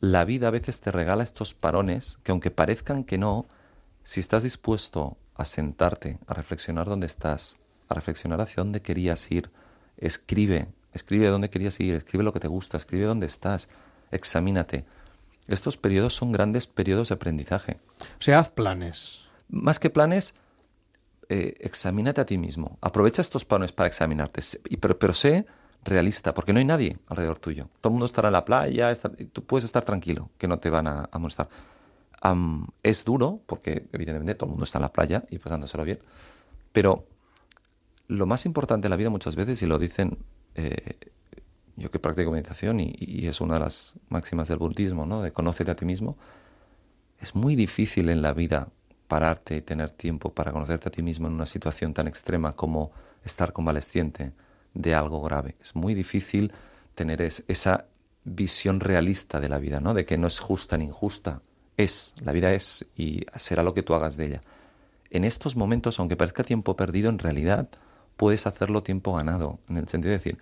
la 0.00 0.24
vida 0.24 0.48
a 0.48 0.50
veces 0.50 0.80
te 0.80 0.90
regala 0.90 1.22
estos 1.22 1.54
parones 1.54 2.18
que 2.24 2.32
aunque 2.32 2.50
parezcan 2.50 3.04
que 3.04 3.18
no, 3.18 3.46
si 4.02 4.18
estás 4.18 4.42
dispuesto 4.42 5.16
a 5.36 5.44
sentarte, 5.44 6.18
a 6.26 6.34
reflexionar 6.34 6.88
dónde 6.88 7.06
estás, 7.06 7.56
a 7.88 7.94
reflexionar 7.94 8.40
hacia 8.40 8.64
dónde 8.64 8.82
querías 8.82 9.30
ir, 9.30 9.48
Escribe, 9.96 10.66
escribe 10.92 11.28
dónde 11.28 11.48
querías 11.48 11.78
ir, 11.78 11.94
escribe 11.94 12.24
lo 12.24 12.32
que 12.32 12.40
te 12.40 12.48
gusta, 12.48 12.76
escribe 12.78 13.04
dónde 13.04 13.26
estás, 13.26 13.68
examínate. 14.10 14.86
Estos 15.46 15.76
periodos 15.76 16.16
son 16.16 16.32
grandes 16.32 16.66
periodos 16.66 17.10
de 17.10 17.14
aprendizaje. 17.14 17.78
O 18.18 18.22
sea, 18.22 18.40
haz 18.40 18.50
planes. 18.50 19.20
Más 19.48 19.78
que 19.78 19.88
planes, 19.88 20.34
eh, 21.28 21.54
examínate 21.60 22.20
a 22.20 22.26
ti 22.26 22.38
mismo. 22.38 22.78
Aprovecha 22.80 23.22
estos 23.22 23.44
planes 23.44 23.72
para 23.72 23.88
examinarte, 23.88 24.40
pero, 24.80 25.14
sé 25.14 25.46
realista, 25.84 26.34
porque 26.34 26.52
no 26.52 26.58
hay 26.58 26.64
nadie 26.64 26.98
alrededor 27.06 27.38
tuyo. 27.38 27.68
Todo 27.80 27.90
el 27.90 27.92
mundo 27.92 28.06
estará 28.06 28.28
en 28.28 28.32
la 28.32 28.44
playa, 28.44 28.92
tú 29.32 29.44
puedes 29.44 29.64
estar 29.64 29.84
tranquilo, 29.84 30.30
que 30.38 30.48
no 30.48 30.58
te 30.58 30.70
van 30.70 30.86
a, 30.86 31.08
molestar. 31.18 31.48
es 32.82 33.04
duro, 33.04 33.40
porque 33.46 33.86
evidentemente 33.92 34.34
todo 34.34 34.48
el 34.48 34.50
mundo 34.52 34.64
está 34.64 34.78
en 34.78 34.82
la 34.82 34.92
playa 34.92 35.24
y 35.30 35.38
pasándoselo 35.38 35.84
bien, 35.84 36.00
pero 36.72 37.06
lo 38.08 38.26
más 38.26 38.46
importante 38.46 38.86
en 38.86 38.90
la 38.90 38.96
vida 38.96 39.10
muchas 39.10 39.36
veces, 39.36 39.62
y 39.62 39.66
lo 39.66 39.78
dicen 39.78 40.18
eh, 40.54 40.96
yo 41.76 41.90
que 41.90 41.98
practico 41.98 42.30
meditación 42.30 42.80
y, 42.80 43.26
es 43.26 43.40
una 43.40 43.54
de 43.54 43.60
las 43.60 43.94
máximas 44.08 44.48
del 44.48 44.58
budismo, 44.58 45.06
¿no? 45.06 45.22
de 45.22 45.32
conócete 45.32 45.70
a 45.70 45.76
ti 45.76 45.84
mismo, 45.84 46.16
es 47.20 47.34
muy 47.34 47.54
difícil 47.54 48.08
en 48.08 48.22
la 48.22 48.32
vida 48.32 48.68
pararte 49.08 49.56
y 49.56 49.62
tener 49.62 49.90
tiempo 49.90 50.32
para 50.32 50.52
conocerte 50.52 50.88
a 50.88 50.92
ti 50.92 51.02
mismo 51.02 51.28
en 51.28 51.34
una 51.34 51.46
situación 51.46 51.94
tan 51.94 52.08
extrema 52.08 52.52
como 52.52 52.92
estar 53.24 53.52
convalesciente 53.52 54.32
de 54.74 54.94
algo 54.94 55.22
grave. 55.22 55.56
Es 55.60 55.74
muy 55.74 55.94
difícil 55.94 56.52
tener 56.94 57.22
esa 57.22 57.86
visión 58.24 58.80
realista 58.80 59.40
de 59.40 59.48
la 59.48 59.58
vida, 59.58 59.80
¿no? 59.80 59.94
De 59.94 60.04
que 60.04 60.18
no 60.18 60.26
es 60.26 60.40
justa 60.40 60.76
ni 60.76 60.84
injusta. 60.84 61.42
Es, 61.76 62.14
la 62.22 62.32
vida 62.32 62.52
es 62.52 62.86
y 62.96 63.24
será 63.36 63.62
lo 63.62 63.74
que 63.74 63.82
tú 63.82 63.94
hagas 63.94 64.16
de 64.16 64.26
ella. 64.26 64.42
En 65.10 65.24
estos 65.24 65.56
momentos, 65.56 65.98
aunque 65.98 66.16
parezca 66.16 66.42
tiempo 66.42 66.76
perdido, 66.76 67.08
en 67.08 67.18
realidad 67.18 67.68
puedes 68.16 68.46
hacerlo 68.46 68.82
tiempo 68.82 69.14
ganado, 69.14 69.58
en 69.68 69.76
el 69.76 69.88
sentido 69.88 70.10
de 70.10 70.18
decir, 70.18 70.38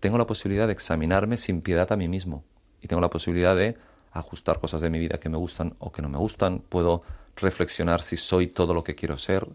tengo 0.00 0.18
la 0.18 0.26
posibilidad 0.26 0.66
de 0.66 0.72
examinarme 0.72 1.36
sin 1.36 1.62
piedad 1.62 1.92
a 1.92 1.96
mí 1.96 2.08
mismo 2.08 2.42
y 2.80 2.88
tengo 2.88 3.00
la 3.00 3.10
posibilidad 3.10 3.54
de 3.54 3.76
ajustar 4.12 4.60
cosas 4.60 4.80
de 4.80 4.90
mi 4.90 4.98
vida 4.98 5.18
que 5.18 5.28
me 5.28 5.36
gustan 5.36 5.74
o 5.78 5.90
que 5.92 6.02
no 6.02 6.08
me 6.08 6.18
gustan, 6.18 6.60
puedo 6.60 7.02
reflexionar 7.36 8.02
si 8.02 8.16
soy 8.16 8.46
todo 8.46 8.74
lo 8.74 8.84
que 8.84 8.94
quiero 8.94 9.16
ser, 9.16 9.46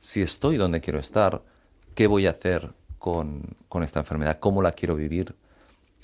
si 0.00 0.22
estoy 0.22 0.56
donde 0.56 0.80
quiero 0.80 0.98
estar, 0.98 1.42
qué 1.94 2.06
voy 2.06 2.26
a 2.26 2.30
hacer 2.30 2.72
con, 2.98 3.56
esta 3.82 4.00
enfermedad, 4.00 4.38
cómo 4.38 4.62
la 4.62 4.72
quiero 4.72 4.96
vivir. 4.96 5.34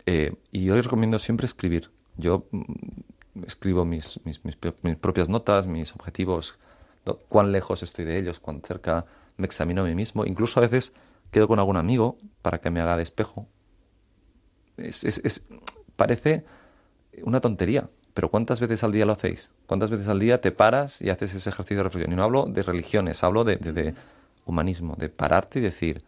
Eh, 0.07 0.35
y 0.53 0.65
yo 0.65 0.77
les 0.77 0.85
recomiendo 0.85 1.19
siempre 1.19 1.47
escribir. 1.47 1.91
Yo 2.17 2.47
mm, 2.51 2.63
escribo 3.47 3.85
mis, 3.85 4.21
mis, 4.25 4.45
mis, 4.45 4.57
mis, 4.83 4.97
propias 4.97 5.29
notas, 5.29 5.67
mis 5.67 5.95
objetivos, 5.95 6.59
cuán 7.29 7.53
lejos 7.53 7.83
estoy 7.83 8.05
de 8.05 8.19
ellos, 8.19 8.41
cuán 8.41 8.61
cerca, 8.63 9.07
me 9.37 9.47
examino 9.47 9.83
a 9.83 9.85
mí 9.85 9.95
mismo, 9.95 10.25
incluso 10.25 10.61
a 10.61 10.63
veces 10.63 10.95
quedo 11.31 11.49
con 11.49 11.59
algún 11.59 11.77
amigo 11.77 12.19
para 12.43 12.61
que 12.61 12.71
me 12.71 12.81
haga 12.81 12.97
de 12.97 13.03
espejo. 13.03 13.49
Es, 14.77 15.05
es, 15.05 15.47
parece 15.97 16.45
una 17.23 17.41
tontería, 17.41 17.89
pero 18.15 18.31
¿cuántas 18.31 18.61
veces 18.61 18.85
al 18.85 18.93
día 18.93 19.07
lo 19.07 19.13
hacéis? 19.13 19.51
¿Cuántas 19.67 19.91
veces 19.91 20.09
al 20.09 20.21
día 20.21 20.41
te 20.41 20.53
paras 20.53 21.03
y 21.03 21.11
haces 21.11 21.35
ese 21.35 21.51
ejercicio 21.51 21.79
de 21.79 21.83
reflexión? 21.83 22.13
Y 22.13 22.17
no 22.17 22.23
hablo 22.23 22.47
de 22.47 22.63
religiones, 22.63 23.25
hablo 23.25 23.45
de, 23.45 23.57
de, 23.57 23.95
humanismo, 24.47 24.95
de 24.99 25.09
pararte 25.09 25.59
y 25.59 25.63
decir, 25.63 26.03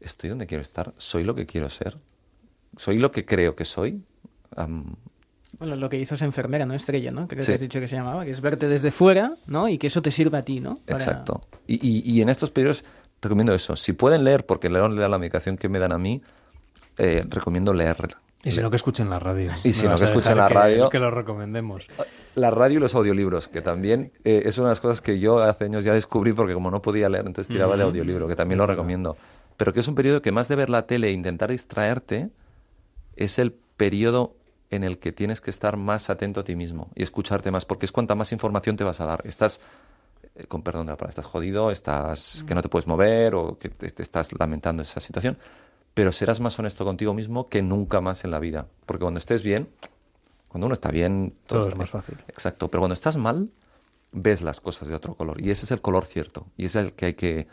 estoy 0.00 0.30
donde 0.30 0.46
quiero 0.46 0.62
estar, 0.62 0.94
soy 0.96 1.24
lo 1.24 1.34
que 1.34 1.46
quiero 1.46 1.68
ser, 1.68 1.98
soy 2.76 2.98
lo 2.98 3.10
que 3.10 3.24
creo 3.24 3.54
que 3.54 3.64
soy. 3.64 4.02
Bueno, 5.58 5.76
lo 5.76 5.88
que 5.88 5.98
hizo 5.98 6.14
esa 6.14 6.24
enfermera, 6.24 6.64
¿no? 6.64 6.74
Estrella, 6.74 7.10
¿no? 7.10 7.28
Creo 7.28 7.44
que 7.44 7.52
has 7.52 7.60
dicho 7.60 7.80
que 7.80 7.88
se 7.88 7.96
llamaba, 7.96 8.24
que 8.24 8.30
es 8.30 8.40
verte 8.40 8.68
desde 8.68 8.90
fuera, 8.90 9.36
¿no? 9.46 9.68
Y 9.68 9.78
que 9.78 9.88
eso 9.88 10.02
te 10.02 10.10
sirva 10.10 10.38
a 10.38 10.42
ti, 10.42 10.60
¿no? 10.60 10.80
Exacto. 10.86 11.42
Y, 11.66 12.10
y, 12.10 12.20
en 12.20 12.28
estos 12.28 12.50
periodos 12.50 12.84
recomiendo 13.20 13.54
eso. 13.54 13.76
Si 13.76 13.92
pueden 13.92 14.24
leer, 14.24 14.46
porque 14.46 14.68
leer 14.70 14.90
la 14.90 15.18
medicación 15.18 15.56
que 15.56 15.68
me 15.68 15.78
dan 15.78 15.92
a 15.92 15.98
mí, 15.98 16.22
eh, 16.98 17.24
recomiendo 17.28 17.74
leerla. 17.74 18.20
Y 18.46 18.52
si 18.52 18.60
no, 18.60 18.70
que 18.70 18.76
escuchen 18.76 19.10
la 19.10 19.18
radio. 19.18 19.50
Y 19.64 19.72
si 19.72 19.88
no, 19.88 19.96
que 19.96 20.04
escuchen 20.04 20.36
la 20.36 20.48
radio. 20.48 20.88
Que 20.88 21.00
lo 21.00 21.10
recomendemos. 21.10 21.88
La 22.36 22.52
radio 22.52 22.76
y 22.76 22.80
los 22.80 22.94
audiolibros, 22.94 23.48
que 23.48 23.60
también 23.60 24.12
eh, 24.22 24.42
es 24.44 24.56
una 24.58 24.68
de 24.68 24.70
las 24.70 24.80
cosas 24.80 25.00
que 25.00 25.18
yo 25.18 25.40
hace 25.40 25.64
años 25.64 25.84
ya 25.84 25.92
descubrí, 25.92 26.32
porque 26.32 26.54
como 26.54 26.70
no 26.70 26.80
podía 26.80 27.08
leer, 27.08 27.26
entonces 27.26 27.52
tiraba 27.52 27.76
de 27.76 27.82
audiolibro, 27.82 28.28
que 28.28 28.36
también 28.36 28.58
lo 28.58 28.66
recomiendo. 28.66 29.16
Pero 29.56 29.72
que 29.72 29.80
es 29.80 29.88
un 29.88 29.96
periodo 29.96 30.22
que 30.22 30.30
más 30.30 30.46
de 30.46 30.54
ver 30.54 30.70
la 30.70 30.86
tele 30.86 31.08
e 31.08 31.10
intentar 31.10 31.50
distraerte, 31.50 32.30
es 33.16 33.40
el 33.40 33.52
periodo 33.52 34.36
en 34.70 34.84
el 34.84 35.00
que 35.00 35.10
tienes 35.10 35.40
que 35.40 35.50
estar 35.50 35.76
más 35.76 36.08
atento 36.08 36.40
a 36.40 36.44
ti 36.44 36.54
mismo 36.54 36.90
y 36.94 37.02
escucharte 37.02 37.50
más, 37.50 37.64
porque 37.64 37.86
es 37.86 37.90
cuanta 37.90 38.14
más 38.14 38.30
información 38.30 38.76
te 38.76 38.84
vas 38.84 39.00
a 39.00 39.06
dar. 39.06 39.22
Estás, 39.24 39.60
eh, 40.36 40.46
con 40.46 40.62
perdón 40.62 40.86
de 40.86 40.92
la 40.92 40.96
palabra, 40.96 41.10
estás 41.10 41.26
jodido, 41.26 41.72
estás 41.72 42.44
que 42.46 42.54
no 42.54 42.62
te 42.62 42.68
puedes 42.68 42.86
mover 42.86 43.34
o 43.34 43.58
que 43.58 43.70
te, 43.70 44.02
estás 44.02 44.38
lamentando 44.38 44.84
esa 44.84 45.00
situación, 45.00 45.36
pero 45.96 46.12
serás 46.12 46.40
más 46.40 46.58
honesto 46.58 46.84
contigo 46.84 47.14
mismo 47.14 47.48
que 47.48 47.62
nunca 47.62 48.02
más 48.02 48.22
en 48.26 48.30
la 48.30 48.38
vida, 48.38 48.66
porque 48.84 49.00
cuando 49.00 49.16
estés 49.16 49.42
bien, 49.42 49.70
cuando 50.46 50.66
uno 50.66 50.74
está 50.74 50.90
bien, 50.90 51.32
todo, 51.46 51.66
es 51.66 51.74
más 51.74 51.88
fácil. 51.88 52.18
Exacto, 52.28 52.68
pero 52.68 52.82
cuando 52.82 52.92
estás 52.92 53.16
mal, 53.16 53.48
ves 54.12 54.42
las 54.42 54.60
cosas 54.60 54.88
de 54.88 54.94
otro 54.94 55.14
color 55.14 55.40
y 55.40 55.50
ese 55.50 55.64
es 55.64 55.70
el 55.70 55.80
color 55.80 56.04
cierto 56.04 56.48
y 56.58 56.66
es 56.66 56.76
el 56.76 56.92
que 56.92 57.06
hay 57.06 57.14
que, 57.14 57.48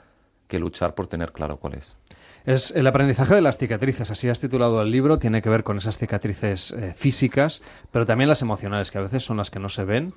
que 0.49 0.59
luchar 0.59 0.93
por 0.93 1.07
tener 1.07 1.31
claro 1.31 1.55
cuál 1.55 1.75
es. 1.75 1.95
Es 2.43 2.71
el 2.71 2.85
aprendizaje 2.85 3.33
de 3.33 3.41
las 3.41 3.57
cicatrices, 3.57 4.11
así 4.11 4.27
has 4.27 4.41
titulado 4.41 4.81
el 4.81 4.91
libro, 4.91 5.19
tiene 5.19 5.41
que 5.41 5.47
ver 5.47 5.63
con 5.63 5.77
esas 5.77 5.97
cicatrices 5.97 6.71
eh, 6.71 6.93
físicas, 6.97 7.61
pero 7.91 8.05
también 8.05 8.27
las 8.27 8.41
emocionales, 8.41 8.91
que 8.91 8.97
a 8.97 9.01
veces 9.01 9.23
son 9.23 9.37
las 9.37 9.51
que 9.51 9.59
no 9.59 9.69
se 9.69 9.85
ven 9.85 10.13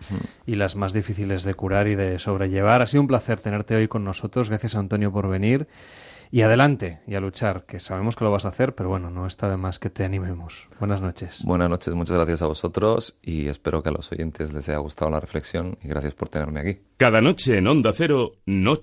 y 0.46 0.56
las 0.56 0.74
más 0.74 0.92
difíciles 0.92 1.44
de 1.44 1.54
curar 1.54 1.86
y 1.86 1.94
de 1.94 2.18
sobrellevar. 2.18 2.82
Ha 2.82 2.88
sido 2.88 3.02
un 3.02 3.06
placer 3.06 3.38
tenerte 3.38 3.76
hoy 3.76 3.86
con 3.86 4.02
nosotros. 4.02 4.48
Gracias, 4.48 4.74
Antonio, 4.74 5.12
por 5.12 5.28
venir. 5.28 5.68
Y 6.36 6.42
adelante, 6.42 7.00
y 7.06 7.14
a 7.14 7.20
luchar, 7.20 7.64
que 7.64 7.80
sabemos 7.80 8.14
que 8.14 8.22
lo 8.22 8.30
vas 8.30 8.44
a 8.44 8.48
hacer, 8.48 8.74
pero 8.74 8.90
bueno, 8.90 9.08
no 9.08 9.26
está 9.26 9.48
de 9.48 9.56
más 9.56 9.78
que 9.78 9.88
te 9.88 10.04
animemos. 10.04 10.68
Buenas 10.78 11.00
noches. 11.00 11.42
Buenas 11.46 11.70
noches, 11.70 11.94
muchas 11.94 12.14
gracias 12.14 12.42
a 12.42 12.46
vosotros 12.46 13.16
y 13.22 13.48
espero 13.48 13.82
que 13.82 13.88
a 13.88 13.92
los 13.92 14.12
oyentes 14.12 14.52
les 14.52 14.68
haya 14.68 14.76
gustado 14.76 15.10
la 15.10 15.18
reflexión 15.18 15.78
y 15.82 15.88
gracias 15.88 16.12
por 16.12 16.28
tenerme 16.28 16.60
aquí. 16.60 16.80
Cada 16.98 17.22
noche 17.22 17.56
en 17.56 17.66
Onda 17.66 17.90
Cero, 17.94 18.32
Noche 18.44 18.74